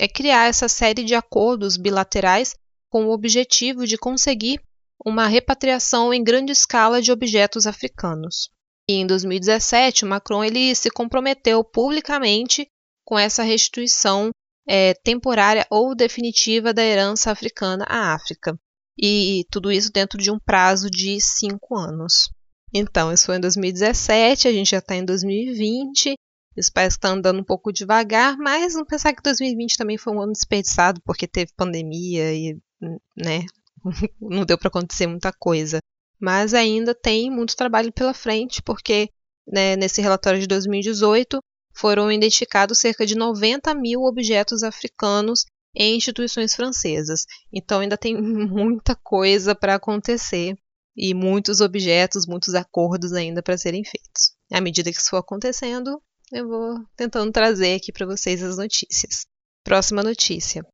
é 0.00 0.08
criar 0.08 0.48
essa 0.48 0.68
série 0.68 1.04
de 1.04 1.14
acordos 1.14 1.76
bilaterais 1.76 2.54
com 2.96 3.04
o 3.04 3.12
objetivo 3.12 3.86
de 3.86 3.98
conseguir 3.98 4.58
uma 5.04 5.26
repatriação 5.26 6.14
em 6.14 6.24
grande 6.24 6.52
escala 6.52 7.02
de 7.02 7.12
objetos 7.12 7.66
africanos. 7.66 8.48
E 8.88 8.94
em 8.94 9.06
2017, 9.06 10.06
Macron 10.06 10.42
ele 10.42 10.74
se 10.74 10.88
comprometeu 10.88 11.62
publicamente 11.62 12.66
com 13.04 13.18
essa 13.18 13.42
restituição 13.42 14.30
é, 14.66 14.94
temporária 14.94 15.66
ou 15.70 15.94
definitiva 15.94 16.72
da 16.72 16.82
herança 16.82 17.30
africana 17.30 17.84
à 17.86 18.14
África. 18.14 18.58
E 18.98 19.44
tudo 19.50 19.70
isso 19.70 19.92
dentro 19.92 20.18
de 20.18 20.30
um 20.30 20.38
prazo 20.38 20.88
de 20.88 21.20
cinco 21.20 21.76
anos. 21.76 22.30
Então, 22.72 23.12
isso 23.12 23.26
foi 23.26 23.36
em 23.36 23.40
2017, 23.40 24.48
a 24.48 24.52
gente 24.52 24.70
já 24.70 24.78
está 24.78 24.96
em 24.96 25.04
2020, 25.04 26.14
os 26.56 26.70
pais 26.70 26.94
estão 26.94 27.12
andando 27.12 27.40
um 27.40 27.44
pouco 27.44 27.70
devagar, 27.70 28.38
mas 28.38 28.74
não 28.74 28.86
pensar 28.86 29.12
que 29.12 29.22
2020 29.22 29.76
também 29.76 29.98
foi 29.98 30.14
um 30.14 30.22
ano 30.22 30.32
desperdiçado, 30.32 31.02
porque 31.04 31.28
teve 31.28 31.52
pandemia 31.54 32.32
e 32.32 32.58
né? 32.80 33.46
Não 34.20 34.44
deu 34.44 34.58
para 34.58 34.68
acontecer 34.68 35.06
muita 35.06 35.32
coisa. 35.32 35.78
Mas 36.18 36.54
ainda 36.54 36.94
tem 36.94 37.30
muito 37.30 37.56
trabalho 37.56 37.92
pela 37.92 38.14
frente, 38.14 38.62
porque 38.62 39.10
né, 39.46 39.76
nesse 39.76 40.00
relatório 40.00 40.40
de 40.40 40.46
2018 40.46 41.38
foram 41.74 42.10
identificados 42.10 42.78
cerca 42.78 43.04
de 43.04 43.14
90 43.14 43.74
mil 43.74 44.02
objetos 44.02 44.62
africanos 44.62 45.44
em 45.74 45.96
instituições 45.96 46.54
francesas. 46.54 47.26
Então 47.52 47.80
ainda 47.80 47.98
tem 47.98 48.16
muita 48.20 48.96
coisa 48.96 49.54
para 49.54 49.74
acontecer 49.74 50.56
e 50.96 51.12
muitos 51.12 51.60
objetos, 51.60 52.26
muitos 52.26 52.54
acordos 52.54 53.12
ainda 53.12 53.42
para 53.42 53.58
serem 53.58 53.84
feitos. 53.84 54.34
À 54.50 54.60
medida 54.60 54.90
que 54.90 54.98
isso 54.98 55.10
for 55.10 55.18
acontecendo, 55.18 56.00
eu 56.32 56.48
vou 56.48 56.84
tentando 56.96 57.30
trazer 57.30 57.74
aqui 57.74 57.92
para 57.92 58.06
vocês 58.06 58.42
as 58.42 58.56
notícias. 58.56 59.26
Próxima 59.62 60.02
notícia. 60.02 60.64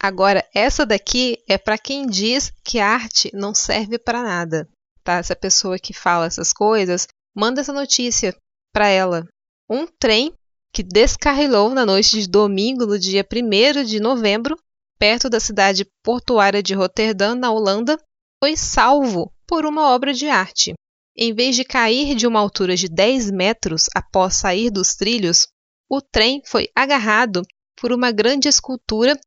Agora, 0.00 0.46
essa 0.54 0.86
daqui 0.86 1.38
é 1.48 1.58
para 1.58 1.78
quem 1.78 2.06
diz 2.06 2.52
que 2.64 2.78
arte 2.78 3.30
não 3.34 3.54
serve 3.54 3.98
para 3.98 4.22
nada, 4.22 4.68
tá? 5.02 5.14
Essa 5.14 5.34
pessoa 5.34 5.78
que 5.78 5.92
fala 5.92 6.26
essas 6.26 6.52
coisas, 6.52 7.06
manda 7.34 7.60
essa 7.60 7.72
notícia 7.72 8.34
para 8.72 8.88
ela. 8.88 9.26
Um 9.68 9.86
trem 9.86 10.32
que 10.72 10.82
descarrilou 10.82 11.70
na 11.70 11.84
noite 11.84 12.20
de 12.20 12.28
domingo, 12.28 12.86
no 12.86 12.98
dia 12.98 13.26
1 13.26 13.84
de 13.84 14.00
novembro, 14.00 14.56
perto 14.98 15.28
da 15.28 15.40
cidade 15.40 15.86
portuária 16.04 16.62
de 16.62 16.74
Roterdã, 16.74 17.34
na 17.34 17.50
Holanda, 17.50 17.98
foi 18.42 18.56
salvo 18.56 19.32
por 19.46 19.66
uma 19.66 19.88
obra 19.88 20.12
de 20.12 20.28
arte. 20.28 20.74
Em 21.16 21.34
vez 21.34 21.56
de 21.56 21.64
cair 21.64 22.14
de 22.14 22.26
uma 22.26 22.38
altura 22.38 22.76
de 22.76 22.88
10 22.88 23.30
metros 23.30 23.86
após 23.94 24.36
sair 24.36 24.70
dos 24.70 24.94
trilhos, 24.94 25.48
o 25.90 26.00
trem 26.00 26.42
foi 26.44 26.68
agarrado 26.76 27.42
por 27.80 27.92
uma 27.92 28.12
grande 28.12 28.48
escultura 28.48 29.18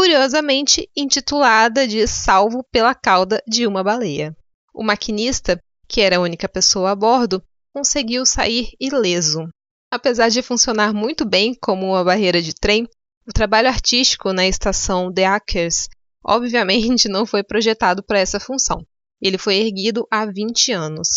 curiosamente 0.00 0.88
intitulada 0.96 1.86
de 1.86 2.06
Salvo 2.06 2.64
pela 2.72 2.94
Cauda 2.94 3.42
de 3.46 3.66
uma 3.66 3.84
Baleia. 3.84 4.34
O 4.72 4.82
maquinista, 4.82 5.62
que 5.86 6.00
era 6.00 6.16
a 6.16 6.20
única 6.20 6.48
pessoa 6.48 6.92
a 6.92 6.96
bordo, 6.96 7.42
conseguiu 7.70 8.24
sair 8.24 8.70
ileso. 8.80 9.46
Apesar 9.90 10.30
de 10.30 10.40
funcionar 10.40 10.94
muito 10.94 11.26
bem 11.26 11.54
como 11.54 11.88
uma 11.88 12.02
barreira 12.02 12.40
de 12.40 12.54
trem, 12.54 12.88
o 13.28 13.30
trabalho 13.30 13.68
artístico 13.68 14.32
na 14.32 14.46
estação 14.46 15.12
The 15.12 15.26
Akers 15.26 15.86
obviamente 16.24 17.06
não 17.06 17.26
foi 17.26 17.42
projetado 17.42 18.02
para 18.02 18.20
essa 18.20 18.40
função. 18.40 18.82
Ele 19.20 19.36
foi 19.36 19.56
erguido 19.56 20.06
há 20.10 20.24
20 20.24 20.72
anos. 20.72 21.08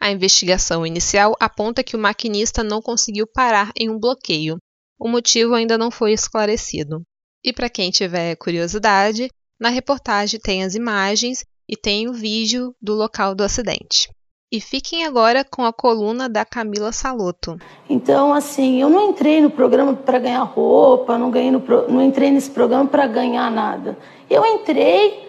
A 0.00 0.10
investigação 0.10 0.84
inicial 0.84 1.36
aponta 1.38 1.84
que 1.84 1.94
o 1.94 2.00
maquinista 2.00 2.64
não 2.64 2.82
conseguiu 2.82 3.28
parar 3.32 3.70
em 3.76 3.88
um 3.88 3.96
bloqueio. 3.96 4.56
O 4.98 5.08
motivo 5.08 5.54
ainda 5.54 5.78
não 5.78 5.88
foi 5.88 6.12
esclarecido. 6.12 7.00
E 7.44 7.52
para 7.52 7.68
quem 7.68 7.90
tiver 7.90 8.34
curiosidade, 8.36 9.28
na 9.60 9.68
reportagem 9.68 10.40
tem 10.40 10.64
as 10.64 10.74
imagens 10.74 11.44
e 11.68 11.76
tem 11.76 12.08
o 12.08 12.12
vídeo 12.14 12.74
do 12.80 12.94
local 12.94 13.34
do 13.34 13.44
acidente. 13.44 14.08
E 14.50 14.60
fiquem 14.60 15.04
agora 15.04 15.44
com 15.44 15.64
a 15.64 15.72
coluna 15.72 16.28
da 16.28 16.44
Camila 16.44 16.90
Saloto. 16.90 17.58
Então, 17.90 18.32
assim, 18.32 18.80
eu 18.80 18.88
não 18.88 19.10
entrei 19.10 19.42
no 19.42 19.50
programa 19.50 19.94
para 19.94 20.18
ganhar 20.18 20.42
roupa, 20.44 21.18
não, 21.18 21.30
ganhei 21.30 21.50
no 21.50 21.60
pro... 21.60 21.90
não 21.90 22.02
entrei 22.02 22.30
nesse 22.30 22.50
programa 22.50 22.88
para 22.88 23.06
ganhar 23.06 23.50
nada. 23.50 23.98
Eu 24.30 24.46
entrei 24.46 25.28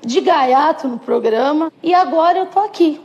de 0.00 0.20
gaiato 0.20 0.88
no 0.88 0.98
programa 0.98 1.70
e 1.82 1.92
agora 1.92 2.38
eu 2.38 2.46
tô 2.46 2.60
aqui. 2.60 3.00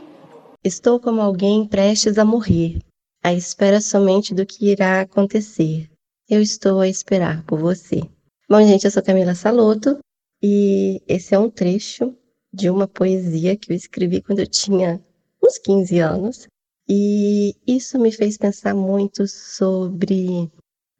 Estou 0.64 0.98
como 0.98 1.20
alguém 1.20 1.66
prestes 1.66 2.16
a 2.16 2.24
morrer, 2.24 2.78
à 3.22 3.34
espera 3.34 3.80
somente 3.80 4.32
do 4.32 4.46
que 4.46 4.70
irá 4.70 5.02
acontecer. 5.02 5.90
Eu 6.28 6.40
estou 6.40 6.80
a 6.80 6.88
esperar 6.88 7.42
por 7.44 7.58
você. 7.58 8.00
Bom, 8.48 8.60
gente, 8.64 8.84
eu 8.84 8.90
sou 8.90 9.02
Camila 9.02 9.34
Saloto 9.34 9.98
e 10.42 11.02
esse 11.08 11.34
é 11.34 11.38
um 11.38 11.50
trecho 11.50 12.16
de 12.52 12.70
uma 12.70 12.86
poesia 12.86 13.56
que 13.56 13.72
eu 13.72 13.76
escrevi 13.76 14.22
quando 14.22 14.38
eu 14.38 14.46
tinha 14.46 15.02
uns 15.42 15.58
15 15.58 15.98
anos. 15.98 16.46
E 16.88 17.56
isso 17.66 17.98
me 17.98 18.12
fez 18.12 18.36
pensar 18.38 18.74
muito 18.74 19.26
sobre 19.26 20.50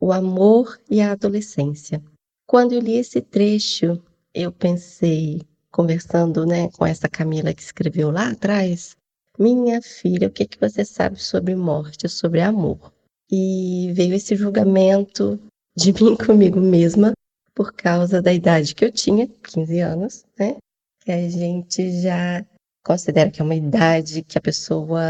o 0.00 0.12
amor 0.12 0.76
e 0.90 1.00
a 1.00 1.12
adolescência. 1.12 2.02
Quando 2.46 2.72
eu 2.72 2.80
li 2.80 2.96
esse 2.96 3.20
trecho, 3.20 4.02
eu 4.34 4.50
pensei, 4.50 5.40
conversando 5.70 6.44
né, 6.44 6.68
com 6.72 6.84
essa 6.84 7.08
Camila 7.08 7.54
que 7.54 7.62
escreveu 7.62 8.10
lá 8.10 8.30
atrás, 8.30 8.96
minha 9.38 9.80
filha, 9.80 10.26
o 10.26 10.32
que, 10.32 10.46
que 10.46 10.58
você 10.58 10.84
sabe 10.84 11.22
sobre 11.22 11.54
morte, 11.54 12.08
sobre 12.08 12.40
amor? 12.40 12.92
e 13.30 13.92
veio 13.92 14.14
esse 14.14 14.36
julgamento 14.36 15.38
de 15.76 15.92
mim 16.02 16.16
comigo 16.16 16.60
mesma 16.60 17.12
por 17.56 17.72
causa 17.72 18.20
da 18.20 18.34
idade 18.34 18.74
que 18.74 18.84
eu 18.84 18.92
tinha, 18.92 19.26
15 19.26 19.80
anos, 19.80 20.26
né? 20.38 20.58
Que 21.00 21.10
a 21.10 21.28
gente 21.28 22.02
já 22.02 22.44
considera 22.84 23.30
que 23.30 23.40
é 23.40 23.44
uma 23.44 23.54
idade 23.54 24.22
que 24.22 24.36
a 24.36 24.42
pessoa 24.42 25.00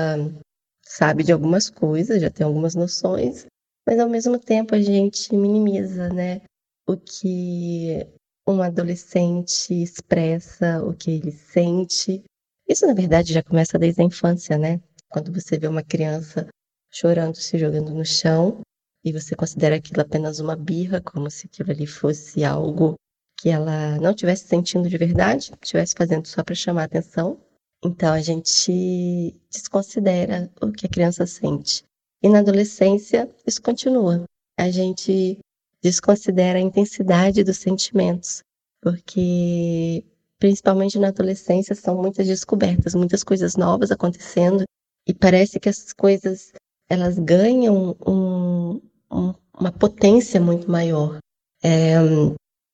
sabe 0.84 1.24
de 1.24 1.32
algumas 1.32 1.68
coisas, 1.68 2.22
já 2.22 2.30
tem 2.30 2.46
algumas 2.46 2.76
noções, 2.76 3.46
mas 3.84 3.98
ao 3.98 4.08
mesmo 4.08 4.38
tempo 4.38 4.76
a 4.76 4.80
gente 4.80 5.34
minimiza, 5.34 6.08
né? 6.08 6.40
O 6.88 6.96
que 6.96 8.06
um 8.48 8.62
adolescente 8.62 9.74
expressa, 9.82 10.80
o 10.84 10.94
que 10.94 11.10
ele 11.10 11.32
sente. 11.32 12.22
Isso, 12.68 12.86
na 12.86 12.94
verdade, 12.94 13.32
já 13.32 13.42
começa 13.42 13.76
desde 13.76 14.00
a 14.00 14.04
infância, 14.04 14.56
né? 14.56 14.80
Quando 15.08 15.32
você 15.32 15.58
vê 15.58 15.66
uma 15.66 15.82
criança 15.82 16.46
chorando, 16.92 17.34
se 17.34 17.58
jogando 17.58 17.92
no 17.92 18.04
chão, 18.04 18.60
e 19.06 19.12
você 19.12 19.36
considera 19.36 19.76
aquilo 19.76 20.00
apenas 20.00 20.40
uma 20.40 20.56
birra, 20.56 21.00
como 21.00 21.30
se 21.30 21.46
aquilo 21.46 21.70
ali 21.70 21.86
fosse 21.86 22.42
algo 22.42 22.96
que 23.38 23.48
ela 23.48 23.96
não 24.00 24.10
estivesse 24.10 24.48
sentindo 24.48 24.88
de 24.88 24.98
verdade, 24.98 25.52
estivesse 25.62 25.94
fazendo 25.96 26.26
só 26.26 26.42
para 26.42 26.56
chamar 26.56 26.84
atenção. 26.84 27.38
Então 27.84 28.12
a 28.12 28.20
gente 28.20 29.32
desconsidera 29.48 30.50
o 30.60 30.72
que 30.72 30.86
a 30.86 30.88
criança 30.88 31.24
sente. 31.24 31.84
E 32.20 32.28
na 32.28 32.40
adolescência 32.40 33.30
isso 33.46 33.62
continua. 33.62 34.24
A 34.58 34.70
gente 34.70 35.38
desconsidera 35.80 36.58
a 36.58 36.62
intensidade 36.62 37.44
dos 37.44 37.58
sentimentos, 37.58 38.42
porque 38.82 40.04
principalmente 40.40 40.98
na 40.98 41.08
adolescência 41.08 41.76
são 41.76 42.02
muitas 42.02 42.26
descobertas, 42.26 42.96
muitas 42.96 43.22
coisas 43.22 43.54
novas 43.54 43.92
acontecendo 43.92 44.64
e 45.06 45.14
parece 45.14 45.60
que 45.60 45.68
essas 45.68 45.92
coisas 45.92 46.52
elas 46.88 47.18
ganham 47.18 47.96
um, 48.06 48.80
um, 49.10 49.34
uma 49.58 49.72
potência 49.72 50.40
muito 50.40 50.70
maior. 50.70 51.18
É, 51.62 51.96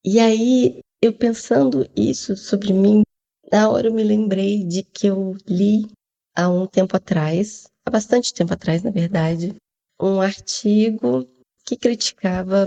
e 0.05 0.19
aí 0.19 0.81
eu 1.01 1.13
pensando 1.13 1.89
isso 1.97 2.37
sobre 2.37 2.73
mim, 2.73 3.03
na 3.51 3.69
hora 3.69 3.89
eu 3.89 3.95
me 3.95 4.05
lembrei 4.05 4.65
de 4.65 4.83
que 4.83 5.07
eu 5.07 5.37
li 5.47 5.89
há 6.35 6.49
um 6.49 6.67
tempo 6.67 6.97
atrás, 6.97 7.67
há 7.85 7.91
bastante 7.91 8.33
tempo 8.33 8.53
atrás, 8.53 8.83
na 8.83 8.91
verdade, 8.91 9.55
um 10.01 10.21
artigo 10.21 11.27
que 11.65 11.77
criticava 11.77 12.67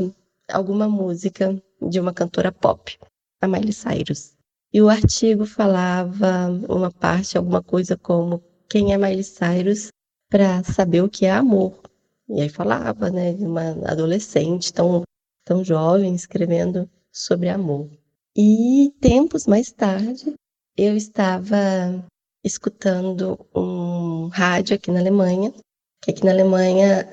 alguma 0.49 0.87
música 0.87 1.61
de 1.81 1.99
uma 1.99 2.13
cantora 2.13 2.51
pop, 2.51 2.97
a 3.41 3.47
Miley 3.47 3.73
Cyrus. 3.73 4.33
E 4.73 4.81
o 4.81 4.89
artigo 4.89 5.45
falava 5.45 6.49
uma 6.69 6.91
parte, 6.91 7.37
alguma 7.37 7.63
coisa 7.63 7.97
como 7.97 8.43
quem 8.69 8.93
é 8.93 8.97
Miley 8.97 9.23
Cyrus 9.23 9.89
para 10.29 10.63
saber 10.63 11.01
o 11.01 11.09
que 11.09 11.25
é 11.25 11.31
amor. 11.31 11.81
E 12.27 12.41
aí 12.41 12.49
falava, 12.49 13.09
né, 13.09 13.33
de 13.33 13.45
uma 13.45 13.71
adolescente 13.89 14.73
tão, 14.73 15.03
tão 15.43 15.63
jovem 15.63 16.15
escrevendo 16.15 16.89
sobre 17.11 17.49
amor. 17.49 17.89
E 18.35 18.91
tempos 18.99 19.45
mais 19.45 19.71
tarde, 19.71 20.33
eu 20.75 20.97
estava 20.97 22.05
escutando 22.43 23.39
um 23.55 24.27
rádio 24.27 24.75
aqui 24.75 24.91
na 24.91 24.99
Alemanha, 24.99 25.53
que 26.01 26.11
aqui 26.11 26.25
na 26.25 26.31
Alemanha 26.31 27.09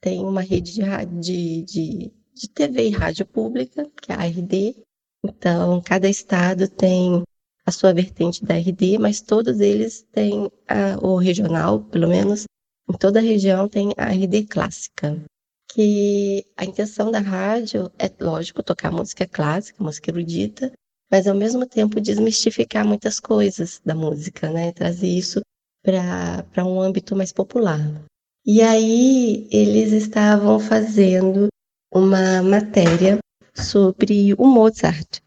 tem 0.00 0.24
uma 0.24 0.40
rede 0.40 0.72
de, 0.72 0.82
de, 1.20 1.62
de, 1.62 2.12
de 2.34 2.48
TV 2.48 2.88
e 2.88 2.90
rádio 2.90 3.26
pública, 3.26 3.90
que 4.00 4.12
é 4.12 4.14
a 4.14 4.20
ARD. 4.20 4.76
Então, 5.24 5.82
cada 5.82 6.08
estado 6.08 6.68
tem 6.68 7.22
a 7.66 7.70
sua 7.70 7.92
vertente 7.92 8.44
da 8.44 8.54
RD, 8.54 8.98
mas 8.98 9.20
todos 9.20 9.60
eles 9.60 10.02
têm, 10.12 10.50
a, 10.66 10.96
o 11.04 11.16
regional, 11.16 11.80
pelo 11.80 12.08
menos, 12.08 12.44
em 12.88 12.96
toda 12.96 13.18
a 13.18 13.22
região 13.22 13.68
tem 13.68 13.92
a 13.96 14.06
RD 14.06 14.46
clássica. 14.46 15.22
Que 15.70 16.46
a 16.56 16.64
intenção 16.64 17.10
da 17.10 17.20
rádio 17.20 17.92
é, 17.98 18.10
lógico, 18.20 18.62
tocar 18.62 18.90
música 18.90 19.26
clássica, 19.26 19.84
música 19.84 20.10
erudita, 20.10 20.72
mas 21.10 21.26
ao 21.26 21.34
mesmo 21.34 21.66
tempo 21.66 22.00
desmistificar 22.00 22.86
muitas 22.86 23.20
coisas 23.20 23.80
da 23.84 23.94
música, 23.94 24.50
né? 24.50 24.72
Trazer 24.72 25.08
isso 25.08 25.40
para 25.82 26.64
um 26.64 26.80
âmbito 26.80 27.14
mais 27.14 27.32
popular. 27.32 27.80
E 28.46 28.62
aí 28.62 29.46
eles 29.52 29.92
estavam 29.92 30.58
fazendo 30.58 31.48
uma 31.92 32.42
matéria 32.42 33.18
sobre 33.54 34.34
o 34.34 34.46
Mozart. 34.46 35.20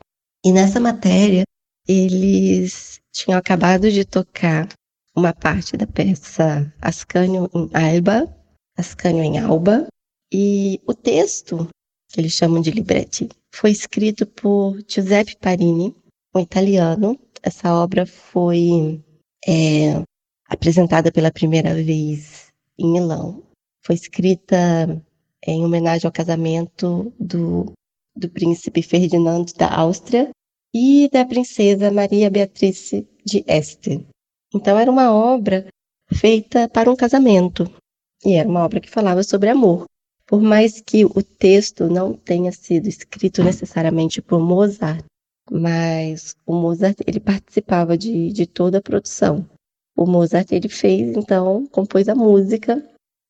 E 0.44 0.52
nessa 0.52 0.80
matéria 0.80 1.44
eles 1.88 3.00
tinham 3.12 3.38
acabado 3.38 3.92
de 3.92 4.06
tocar 4.06 4.68
uma 5.16 5.34
parte 5.34 5.76
da 5.76 5.86
peça 5.88 6.74
Ascanio 6.82 7.50
em 7.54 7.70
Alba, 7.74 8.34
Ascanio 8.78 9.24
em 9.24 9.40
Alba, 9.40 9.88
e 10.32 10.80
o 10.88 10.94
texto, 10.94 11.68
que 12.10 12.22
eles 12.22 12.34
chamam 12.34 12.62
de 12.62 12.72
libretti, 12.72 13.30
foi 13.54 13.72
escrito 13.72 14.26
por 14.26 14.80
Giuseppe 14.88 15.36
Parini, 15.38 15.94
um 16.34 16.40
italiano. 16.40 17.20
Essa 17.44 17.74
obra 17.74 18.06
foi 18.06 19.04
é, 19.46 20.02
apresentada 20.48 21.12
pela 21.12 21.32
primeira 21.32 21.74
vez 21.74 22.48
em 22.80 22.92
Milão. 22.92 23.44
Foi 23.84 23.96
escrita 23.96 24.58
em 25.46 25.66
homenagem 25.66 26.08
ao 26.08 26.14
casamento 26.14 27.12
do, 27.20 27.74
do 28.16 28.30
príncipe 28.30 28.82
Ferdinando 28.82 29.54
da 29.56 29.74
Áustria 29.74 30.30
e 30.74 31.10
da 31.12 31.26
princesa 31.26 31.92
Maria 31.92 32.30
Beatrice 32.30 33.08
de 33.26 33.44
Este. 33.48 34.06
Então 34.54 34.78
era 34.78 34.92
uma 34.92 35.14
obra 35.14 35.68
feita 36.14 36.68
para 36.70 36.92
um 36.92 36.96
casamento 36.96 37.72
e 38.24 38.34
era 38.34 38.48
uma 38.48 38.64
obra 38.64 38.80
que 38.80 38.90
falava 38.90 39.24
sobre 39.24 39.50
amor. 39.50 39.86
Por 40.28 40.42
mais 40.42 40.82
que 40.82 41.06
o 41.06 41.22
texto 41.22 41.88
não 41.88 42.14
tenha 42.14 42.52
sido 42.52 42.88
escrito 42.88 43.44
necessariamente 43.44 44.22
por 44.22 44.40
Mozart, 44.40 45.04
mas 45.50 46.36
o 46.46 46.54
Mozart 46.54 46.98
ele 47.06 47.20
participava 47.20 47.98
de, 47.98 48.32
de 48.32 48.46
toda 48.46 48.78
a 48.78 48.82
produção. 48.82 49.46
O 49.96 50.06
Mozart 50.06 50.52
ele 50.52 50.70
fez 50.70 51.16
então 51.16 51.66
compôs 51.68 52.08
a 52.08 52.16
música 52.16 52.82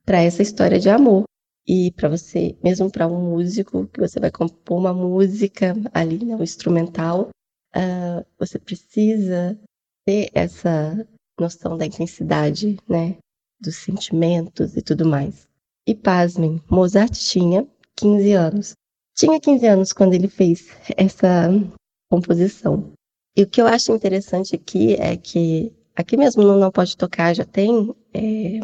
para 0.05 0.21
essa 0.21 0.41
história 0.41 0.79
de 0.79 0.89
amor 0.89 1.23
e 1.67 1.91
para 1.91 2.09
você, 2.09 2.55
mesmo 2.63 2.91
para 2.91 3.07
um 3.07 3.31
músico, 3.31 3.87
que 3.87 3.99
você 3.99 4.19
vai 4.19 4.31
compor 4.31 4.77
uma 4.77 4.93
música 4.93 5.75
ali, 5.93 6.23
né, 6.25 6.35
um 6.35 6.43
instrumental, 6.43 7.29
uh, 7.75 8.25
você 8.37 8.59
precisa 8.59 9.57
ter 10.05 10.29
essa 10.33 11.07
noção 11.39 11.77
da 11.77 11.85
intensidade, 11.85 12.77
né, 12.87 13.17
dos 13.59 13.75
sentimentos 13.77 14.75
e 14.75 14.81
tudo 14.81 15.05
mais. 15.05 15.47
E 15.87 15.95
pasmem, 15.95 16.61
Mozart 16.69 17.13
tinha 17.13 17.67
15 17.97 18.33
anos. 18.33 18.73
Tinha 19.15 19.39
15 19.39 19.67
anos 19.67 19.93
quando 19.93 20.13
ele 20.13 20.27
fez 20.27 20.67
essa 20.95 21.49
composição. 22.09 22.91
E 23.35 23.43
o 23.43 23.47
que 23.47 23.61
eu 23.61 23.67
acho 23.67 23.91
interessante 23.91 24.55
aqui 24.55 24.95
é 24.95 25.15
que 25.15 25.73
aqui 25.95 26.17
mesmo 26.17 26.43
no 26.43 26.57
Não 26.57 26.71
Pode 26.71 26.97
Tocar 26.97 27.33
já 27.33 27.45
tem 27.45 27.93
é, 28.13 28.59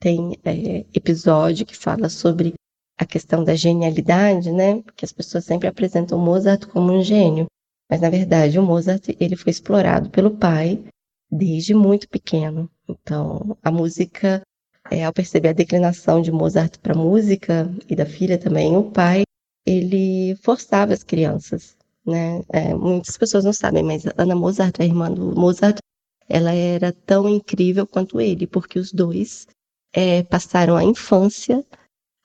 tem 0.00 0.38
é, 0.44 0.84
episódio 0.94 1.66
que 1.66 1.76
fala 1.76 2.08
sobre 2.08 2.54
a 2.98 3.06
questão 3.06 3.44
da 3.44 3.54
genialidade, 3.54 4.50
né? 4.50 4.82
Porque 4.82 5.04
as 5.04 5.12
pessoas 5.12 5.44
sempre 5.44 5.68
apresentam 5.68 6.18
Mozart 6.18 6.66
como 6.66 6.92
um 6.92 7.02
gênio, 7.02 7.46
mas 7.88 8.00
na 8.00 8.10
verdade 8.10 8.58
o 8.58 8.62
Mozart 8.62 9.08
ele 9.18 9.36
foi 9.36 9.50
explorado 9.50 10.10
pelo 10.10 10.30
pai 10.30 10.82
desde 11.30 11.74
muito 11.74 12.08
pequeno. 12.08 12.70
Então 12.88 13.56
a 13.62 13.70
música, 13.70 14.42
é, 14.90 15.04
ao 15.04 15.12
perceber 15.12 15.48
a 15.48 15.52
declinação 15.52 16.20
de 16.20 16.32
Mozart 16.32 16.78
para 16.78 16.94
música 16.94 17.70
e 17.88 17.96
da 17.96 18.06
filha 18.06 18.38
também, 18.38 18.76
o 18.76 18.90
pai 18.90 19.22
ele 19.66 20.34
forçava 20.36 20.94
as 20.94 21.02
crianças, 21.02 21.76
né? 22.06 22.42
É, 22.50 22.74
muitas 22.74 23.16
pessoas 23.18 23.44
não 23.44 23.52
sabem, 23.52 23.82
mas 23.82 24.04
Ana 24.16 24.34
Mozart, 24.34 24.80
a 24.80 24.84
irmã 24.84 25.10
do 25.12 25.38
Mozart, 25.38 25.78
ela 26.28 26.52
era 26.52 26.92
tão 26.92 27.28
incrível 27.28 27.86
quanto 27.86 28.20
ele, 28.20 28.46
porque 28.46 28.78
os 28.78 28.92
dois 28.92 29.46
é, 29.92 30.22
passaram 30.22 30.76
a 30.76 30.84
infância 30.84 31.64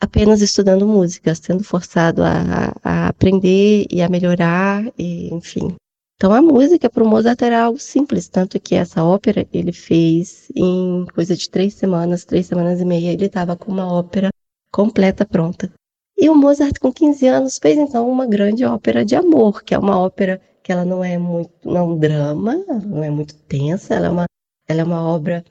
apenas 0.04 0.41
estudando 0.41 0.86
música, 0.86 1.34
sendo 1.34 1.64
forçado 1.64 2.22
a, 2.24 2.74
a 2.84 3.08
aprender 3.08 3.86
e 3.89 4.01
a 4.01 4.10
melhorar, 4.10 4.84
e, 4.97 5.34
enfim. 5.34 5.76
Então 6.18 6.34
a 6.34 6.41
música 6.41 6.89
para 6.89 7.04
o 7.04 7.08
Mozart 7.08 7.41
era 7.41 7.64
algo 7.64 7.80
simples, 7.80 8.28
tanto 8.28 8.60
que 8.60 8.76
essa 8.76 9.01
ópera 9.04 9.47
ele 9.54 9.72
fez 9.72 10.51
em 10.54 11.06
coisa 11.14 11.36
de 11.38 11.49
três 11.49 11.74
semanas, 11.76 12.26
três 12.26 12.47
semanas 12.47 12.82
e 12.82 12.86
meia, 12.86 13.14
ele 13.14 13.28
estava 13.28 13.56
com 13.56 13.72
uma 13.72 13.91
ópera 13.91 14.30
completa 14.72 15.26
pronta. 15.26 15.72
E 16.18 16.30
o 16.30 16.36
Mozart 16.36 16.80
com 16.80 16.91
15 16.91 17.28
anos 17.28 17.58
fez 17.58 17.78
então 17.78 18.10
uma 18.10 18.26
grande 18.26 18.66
ópera 18.66 19.06
de 19.06 19.16
amor, 19.16 19.64
que 19.64 19.74
é 19.74 19.80
uma 19.80 19.97
ópera 19.97 20.41
que 20.62 20.72
ela 20.72 20.84
não 20.84 21.01
é 21.01 21.18
muito, 21.18 21.51
não 21.64 21.78
é 21.78 21.82
um 21.82 21.97
drama, 21.97 22.56
não 22.86 23.04
é 23.04 23.10
muito 23.10 23.36
tensa, 23.36 23.95
ela 23.95 24.08
é 24.08 24.10
uma, 24.10 24.26
ela 24.68 24.82
é 24.82 24.84
uma 24.84 25.01
obra 25.01 25.43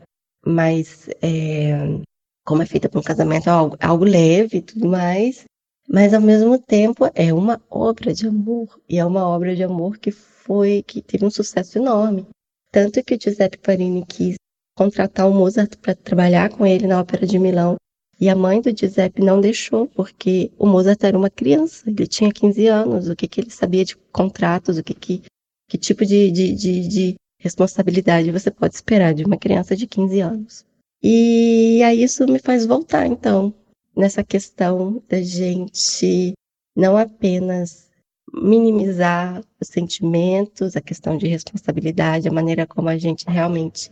mais 0.45 1.09
é, 1.23 2.01
como 2.45 2.63
é 2.63 2.67
feita 2.67 2.89
para 2.89 3.01
um 3.01 3.03
casamento, 3.03 3.49
é 3.49 3.53
algo, 3.53 3.77
algo 3.81 4.05
leve 4.05 4.59
e 4.59 4.63
tudo 4.63 4.89
mais, 4.89 5.45
mas 5.89 6.15
ao 6.15 6.21
mesmo 6.21 6.59
tempo 6.59 7.09
é 7.15 7.33
uma 7.33 7.61
obra 7.71 8.13
de 8.13 8.27
amor, 8.27 8.81
e 8.89 8.99
é 8.99 9.05
uma 9.05 9.27
obra 9.27 9.55
de 9.55 9.63
amor 9.63 9.99
que 9.99 10.11
foi, 10.11 10.83
que 10.83 11.03
teve 11.03 11.25
um 11.25 11.31
sucesso 11.31 11.79
enorme. 11.79 12.27
Tanto 12.71 13.03
que 13.05 13.15
o 13.15 13.19
Giuseppe 13.21 13.59
Parini 13.59 14.05
quis 14.07 14.37
contratar 14.77 15.29
o 15.29 15.35
Mozart 15.35 15.77
para 15.77 15.95
trabalhar 15.95 16.51
com 16.51 16.67
ele 16.67 16.87
na 16.87 17.01
Ópera 17.01 17.27
de 17.27 17.39
Milão, 17.39 17.77
E 18.21 18.29
a 18.29 18.37
mãe 18.37 18.61
do 18.61 18.71
Giuseppe 18.71 19.21
não 19.21 19.41
deixou, 19.41 19.89
porque 19.89 20.53
o 20.57 20.65
Mozart 20.65 21.03
era 21.03 21.19
uma 21.19 21.29
criança, 21.29 21.91
ele 21.91 22.07
tinha 22.07 22.33
15 22.33 22.67
anos, 22.69 23.09
o 23.09 23.17
que, 23.17 23.27
que 23.27 23.41
ele 23.41 23.51
sabia 23.51 23.85
de 23.85 23.97
contratos, 24.13 24.79
o 24.79 24.85
que, 24.85 24.95
que, 24.95 25.23
que 25.69 25.77
tipo 25.77 26.07
de, 26.07 26.31
de, 26.31 26.55
de, 26.55 26.89
de 26.89 27.15
responsabilidade 27.41 28.31
você 28.31 28.51
pode 28.51 28.77
esperar 28.77 29.13
de 29.13 29.25
uma 29.25 29.37
criança 29.37 29.75
de 29.75 29.89
15 29.89 30.21
anos. 30.21 30.65
E 31.03 31.83
aí 31.83 32.03
isso 32.03 32.25
me 32.27 32.39
faz 32.39 32.65
voltar, 32.65 33.07
então, 33.07 33.53
nessa 33.97 34.23
questão 34.23 35.03
da 35.09 35.21
gente 35.21 36.33
não 36.77 36.97
apenas 36.97 37.91
minimizar 38.33 39.43
os 39.61 39.69
sentimentos, 39.69 40.77
a 40.77 40.81
questão 40.81 41.19
de 41.19 41.27
responsabilidade, 41.27 42.29
a 42.29 42.33
maneira 42.33 42.67
como 42.67 42.89
a 42.89 42.97
gente 42.97 43.27
realmente 43.29 43.91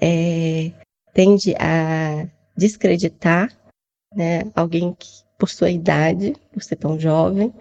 é, 0.00 0.72
tende 1.12 1.54
a 1.56 2.28
descreditar 2.56 3.56
né, 4.14 4.50
alguém 4.54 4.94
que, 4.94 5.08
por 5.38 5.48
sua 5.48 5.70
idade, 5.70 6.34
por 6.52 6.62
ser 6.62 6.76
tão 6.76 6.98
jovem, 6.98 7.52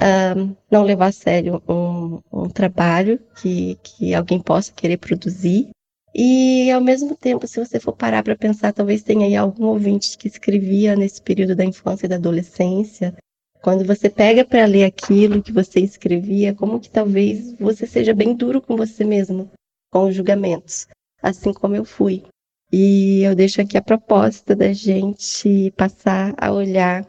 um, 0.00 0.56
não 0.70 0.82
levar 0.82 1.06
a 1.06 1.12
sério 1.12 1.62
um, 1.68 2.20
um 2.32 2.48
trabalho 2.48 3.20
que, 3.40 3.76
que 3.82 4.14
alguém 4.14 4.40
possa 4.40 4.72
querer 4.72 4.96
produzir. 4.96 5.70
E, 6.14 6.70
ao 6.70 6.80
mesmo 6.80 7.16
tempo, 7.16 7.46
se 7.46 7.58
você 7.58 7.80
for 7.80 7.94
parar 7.94 8.22
para 8.22 8.36
pensar, 8.36 8.72
talvez 8.72 9.02
tenha 9.02 9.26
aí 9.26 9.34
algum 9.34 9.66
ouvinte 9.66 10.18
que 10.18 10.28
escrevia 10.28 10.94
nesse 10.94 11.22
período 11.22 11.56
da 11.56 11.64
infância 11.64 12.04
e 12.06 12.08
da 12.08 12.16
adolescência. 12.16 13.16
Quando 13.62 13.84
você 13.84 14.10
pega 14.10 14.44
para 14.44 14.66
ler 14.66 14.84
aquilo 14.84 15.42
que 15.42 15.52
você 15.52 15.80
escrevia, 15.80 16.54
como 16.54 16.80
que 16.80 16.90
talvez 16.90 17.54
você 17.54 17.86
seja 17.86 18.12
bem 18.12 18.34
duro 18.34 18.60
com 18.60 18.76
você 18.76 19.04
mesmo, 19.04 19.50
com 19.90 20.08
os 20.08 20.14
julgamentos, 20.14 20.86
assim 21.22 21.52
como 21.52 21.76
eu 21.76 21.84
fui. 21.84 22.24
E 22.70 23.22
eu 23.22 23.34
deixo 23.34 23.60
aqui 23.60 23.78
a 23.78 23.82
proposta 23.82 24.54
da 24.56 24.72
gente 24.72 25.70
passar 25.76 26.34
a 26.36 26.52
olhar 26.52 27.06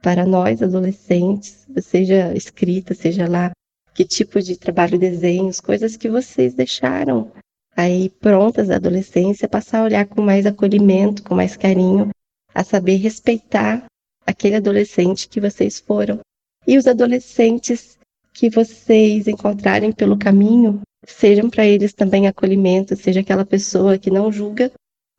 para 0.00 0.24
nós, 0.24 0.62
adolescentes, 0.62 1.66
seja 1.82 2.32
escrita, 2.34 2.94
seja 2.94 3.28
lá 3.28 3.50
que 3.94 4.04
tipo 4.04 4.40
de 4.40 4.56
trabalho, 4.56 4.98
desenhos, 4.98 5.60
coisas 5.60 5.96
que 5.96 6.08
vocês 6.08 6.54
deixaram 6.54 7.32
aí 7.76 8.08
prontas 8.08 8.68
da 8.68 8.76
adolescência, 8.76 9.48
passar 9.48 9.80
a 9.80 9.84
olhar 9.84 10.06
com 10.06 10.22
mais 10.22 10.46
acolhimento, 10.46 11.22
com 11.22 11.34
mais 11.34 11.56
carinho, 11.56 12.08
a 12.54 12.64
saber 12.64 12.96
respeitar 12.96 13.84
aquele 14.26 14.56
adolescente 14.56 15.28
que 15.28 15.40
vocês 15.40 15.78
foram. 15.78 16.20
E 16.66 16.78
os 16.78 16.86
adolescentes 16.86 17.98
que 18.32 18.48
vocês 18.48 19.28
encontrarem 19.28 19.92
pelo 19.92 20.18
caminho, 20.18 20.80
sejam 21.06 21.50
para 21.50 21.66
eles 21.66 21.92
também 21.92 22.26
acolhimento, 22.26 22.96
seja 22.96 23.20
aquela 23.20 23.44
pessoa 23.44 23.98
que 23.98 24.10
não 24.10 24.32
julga, 24.32 24.72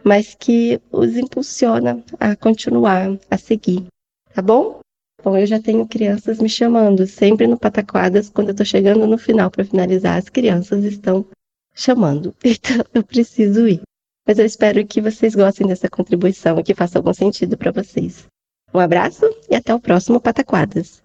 mas 0.04 0.36
que 0.36 0.82
os 0.92 1.16
impulsiona 1.16 2.04
a 2.20 2.36
continuar, 2.36 3.18
a 3.30 3.38
seguir. 3.38 3.86
Tá 4.34 4.42
bom? 4.42 4.80
Bom, 5.24 5.38
eu 5.38 5.46
já 5.46 5.60
tenho 5.60 5.88
crianças 5.88 6.40
me 6.40 6.50
chamando, 6.50 7.08
sempre 7.08 7.48
no 7.48 7.58
Pataquadas, 7.58 8.30
quando 8.30 8.50
eu 8.50 8.56
tô 8.56 8.64
chegando 8.64 9.08
no 9.08 9.18
final 9.18 9.50
para 9.50 9.66
finalizar, 9.66 10.18
as 10.18 10.30
crianças 10.30 10.84
estão 10.84 11.26
chamando. 11.78 12.36
Então 12.44 12.84
eu 12.94 13.04
preciso 13.04 13.68
ir. 13.68 13.82
Mas 14.28 14.40
eu 14.40 14.46
espero 14.46 14.86
que 14.86 15.00
vocês 15.00 15.34
gostem 15.36 15.68
dessa 15.68 15.90
contribuição 15.90 16.60
e 16.60 16.64
que 16.64 16.76
faça 16.76 17.00
algum 17.00 17.14
sentido 17.14 17.56
para 17.56 17.72
vocês. 17.72 18.26
Um 18.74 18.80
abraço 18.80 19.24
e 19.50 19.56
até 19.56 19.74
o 19.74 19.80
próximo 19.80 20.20
Pataquadas. 20.20 21.02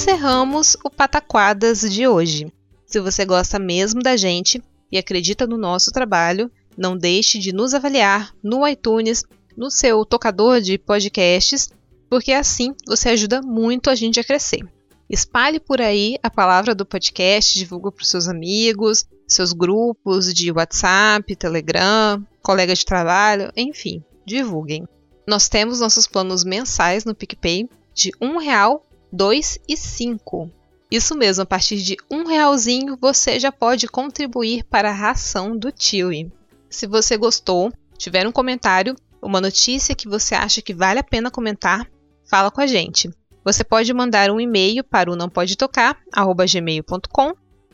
Encerramos 0.00 0.78
o 0.82 0.88
Pataquadas 0.88 1.82
de 1.82 2.08
hoje. 2.08 2.50
Se 2.86 2.98
você 3.00 3.22
gosta 3.26 3.58
mesmo 3.58 4.02
da 4.02 4.16
gente 4.16 4.62
e 4.90 4.96
acredita 4.96 5.46
no 5.46 5.58
nosso 5.58 5.92
trabalho, 5.92 6.50
não 6.74 6.96
deixe 6.96 7.38
de 7.38 7.52
nos 7.52 7.74
avaliar 7.74 8.34
no 8.42 8.66
iTunes, 8.66 9.24
no 9.54 9.70
seu 9.70 10.02
tocador 10.06 10.62
de 10.62 10.78
podcasts, 10.78 11.68
porque 12.08 12.32
assim 12.32 12.74
você 12.86 13.10
ajuda 13.10 13.42
muito 13.42 13.90
a 13.90 13.94
gente 13.94 14.18
a 14.18 14.24
crescer. 14.24 14.66
Espalhe 15.06 15.60
por 15.60 15.82
aí 15.82 16.16
a 16.22 16.30
palavra 16.30 16.74
do 16.74 16.86
podcast, 16.86 17.58
divulga 17.58 17.92
para 17.92 18.02
os 18.02 18.08
seus 18.08 18.26
amigos, 18.26 19.04
seus 19.28 19.52
grupos 19.52 20.32
de 20.32 20.50
WhatsApp, 20.50 21.36
Telegram, 21.36 22.26
colegas 22.42 22.78
de 22.78 22.86
trabalho, 22.86 23.52
enfim, 23.54 24.02
divulguem. 24.24 24.88
Nós 25.28 25.46
temos 25.46 25.78
nossos 25.78 26.06
planos 26.06 26.42
mensais 26.42 27.04
no 27.04 27.14
PicPay 27.14 27.68
de 27.94 28.10
um 28.18 28.38
real 28.38 28.82
2 29.12 29.58
e 29.68 29.76
5. 29.76 30.50
Isso 30.88 31.16
mesmo, 31.16 31.42
a 31.42 31.46
partir 31.46 31.76
de 31.82 31.96
um 32.10 32.26
realzinho 32.26 32.96
você 33.00 33.40
já 33.40 33.50
pode 33.50 33.88
contribuir 33.88 34.64
para 34.64 34.90
a 34.90 34.94
ração 34.94 35.56
do 35.56 35.72
Tiwi. 35.72 36.32
Se 36.68 36.86
você 36.86 37.16
gostou, 37.16 37.72
tiver 37.98 38.26
um 38.26 38.32
comentário, 38.32 38.94
uma 39.20 39.40
notícia 39.40 39.94
que 39.94 40.08
você 40.08 40.34
acha 40.34 40.62
que 40.62 40.72
vale 40.72 41.00
a 41.00 41.04
pena 41.04 41.30
comentar, 41.30 41.90
fala 42.24 42.50
com 42.50 42.60
a 42.60 42.66
gente. 42.66 43.10
Você 43.44 43.64
pode 43.64 43.92
mandar 43.92 44.30
um 44.30 44.40
e-mail 44.40 44.84
para 44.84 45.10
o 45.10 45.16
não 45.16 45.28
pode 45.28 45.56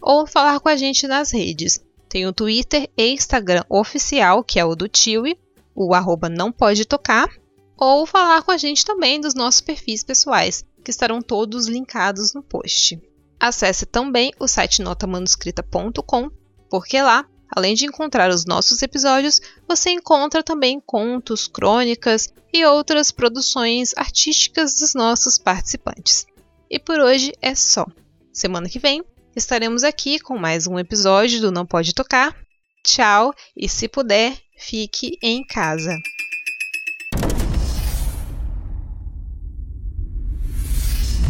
ou 0.01 0.27
falar 0.27 0.61
com 0.61 0.69
a 0.69 0.77
gente 0.77 1.07
nas 1.07 1.33
redes. 1.33 1.85
Tem 2.09 2.27
o 2.27 2.33
Twitter 2.33 2.89
e 2.97 3.13
Instagram 3.13 3.65
oficial, 3.69 4.43
que 4.43 4.59
é 4.59 4.65
o 4.65 4.75
do 4.75 4.89
Tiwi, 4.89 5.39
o 5.75 5.93
arroba 5.93 6.29
não 6.29 6.51
pode 6.51 6.87
tocar, 6.87 7.29
ou 7.77 8.07
falar 8.07 8.43
com 8.43 8.53
a 8.53 8.57
gente 8.57 8.85
também 8.85 9.21
dos 9.21 9.35
nossos 9.35 9.61
perfis 9.61 10.03
pessoais 10.03 10.65
que 10.87 10.91
estarão 10.93 11.21
todos 11.21 11.67
linkados 11.67 12.33
no 12.33 12.45
post. 12.45 13.03
Acesse 13.41 13.85
também 13.85 14.31
o 14.39 14.47
site 14.47 14.83
notamanuscrita.com, 14.83 16.31
porque 16.71 17.03
lá, 17.03 17.27
além 17.51 17.75
de 17.75 17.87
encontrar 17.87 18.31
os 18.31 18.45
nossos 18.45 18.83
episódios, 18.83 19.41
você 19.67 19.91
encontra 19.91 20.45
também 20.45 20.81
contos, 20.81 21.49
crônicas 21.49 22.33
e 22.53 22.65
outras 22.65 23.11
produções 23.11 23.95
artísticas 23.97 24.77
dos 24.77 24.95
nossos 24.95 25.39
participantes. 25.39 26.25
E 26.71 26.79
por 26.79 27.01
hoje 27.01 27.33
é 27.43 27.53
só. 27.57 27.85
Semana 28.33 28.69
que 28.69 28.79
vem 28.79 29.03
estaremos 29.35 29.83
aqui 29.83 30.21
com 30.21 30.39
mais 30.39 30.69
um 30.69 30.79
episódio 30.79 31.41
do 31.41 31.51
Não 31.51 31.67
Pode 31.67 31.93
Tocar. 31.95 32.33
Tchau 32.85 33.35
e 33.57 33.69
se 33.69 33.89
puder, 33.89 34.39
fique 34.57 35.19
em 35.21 35.45
casa. 35.45 35.93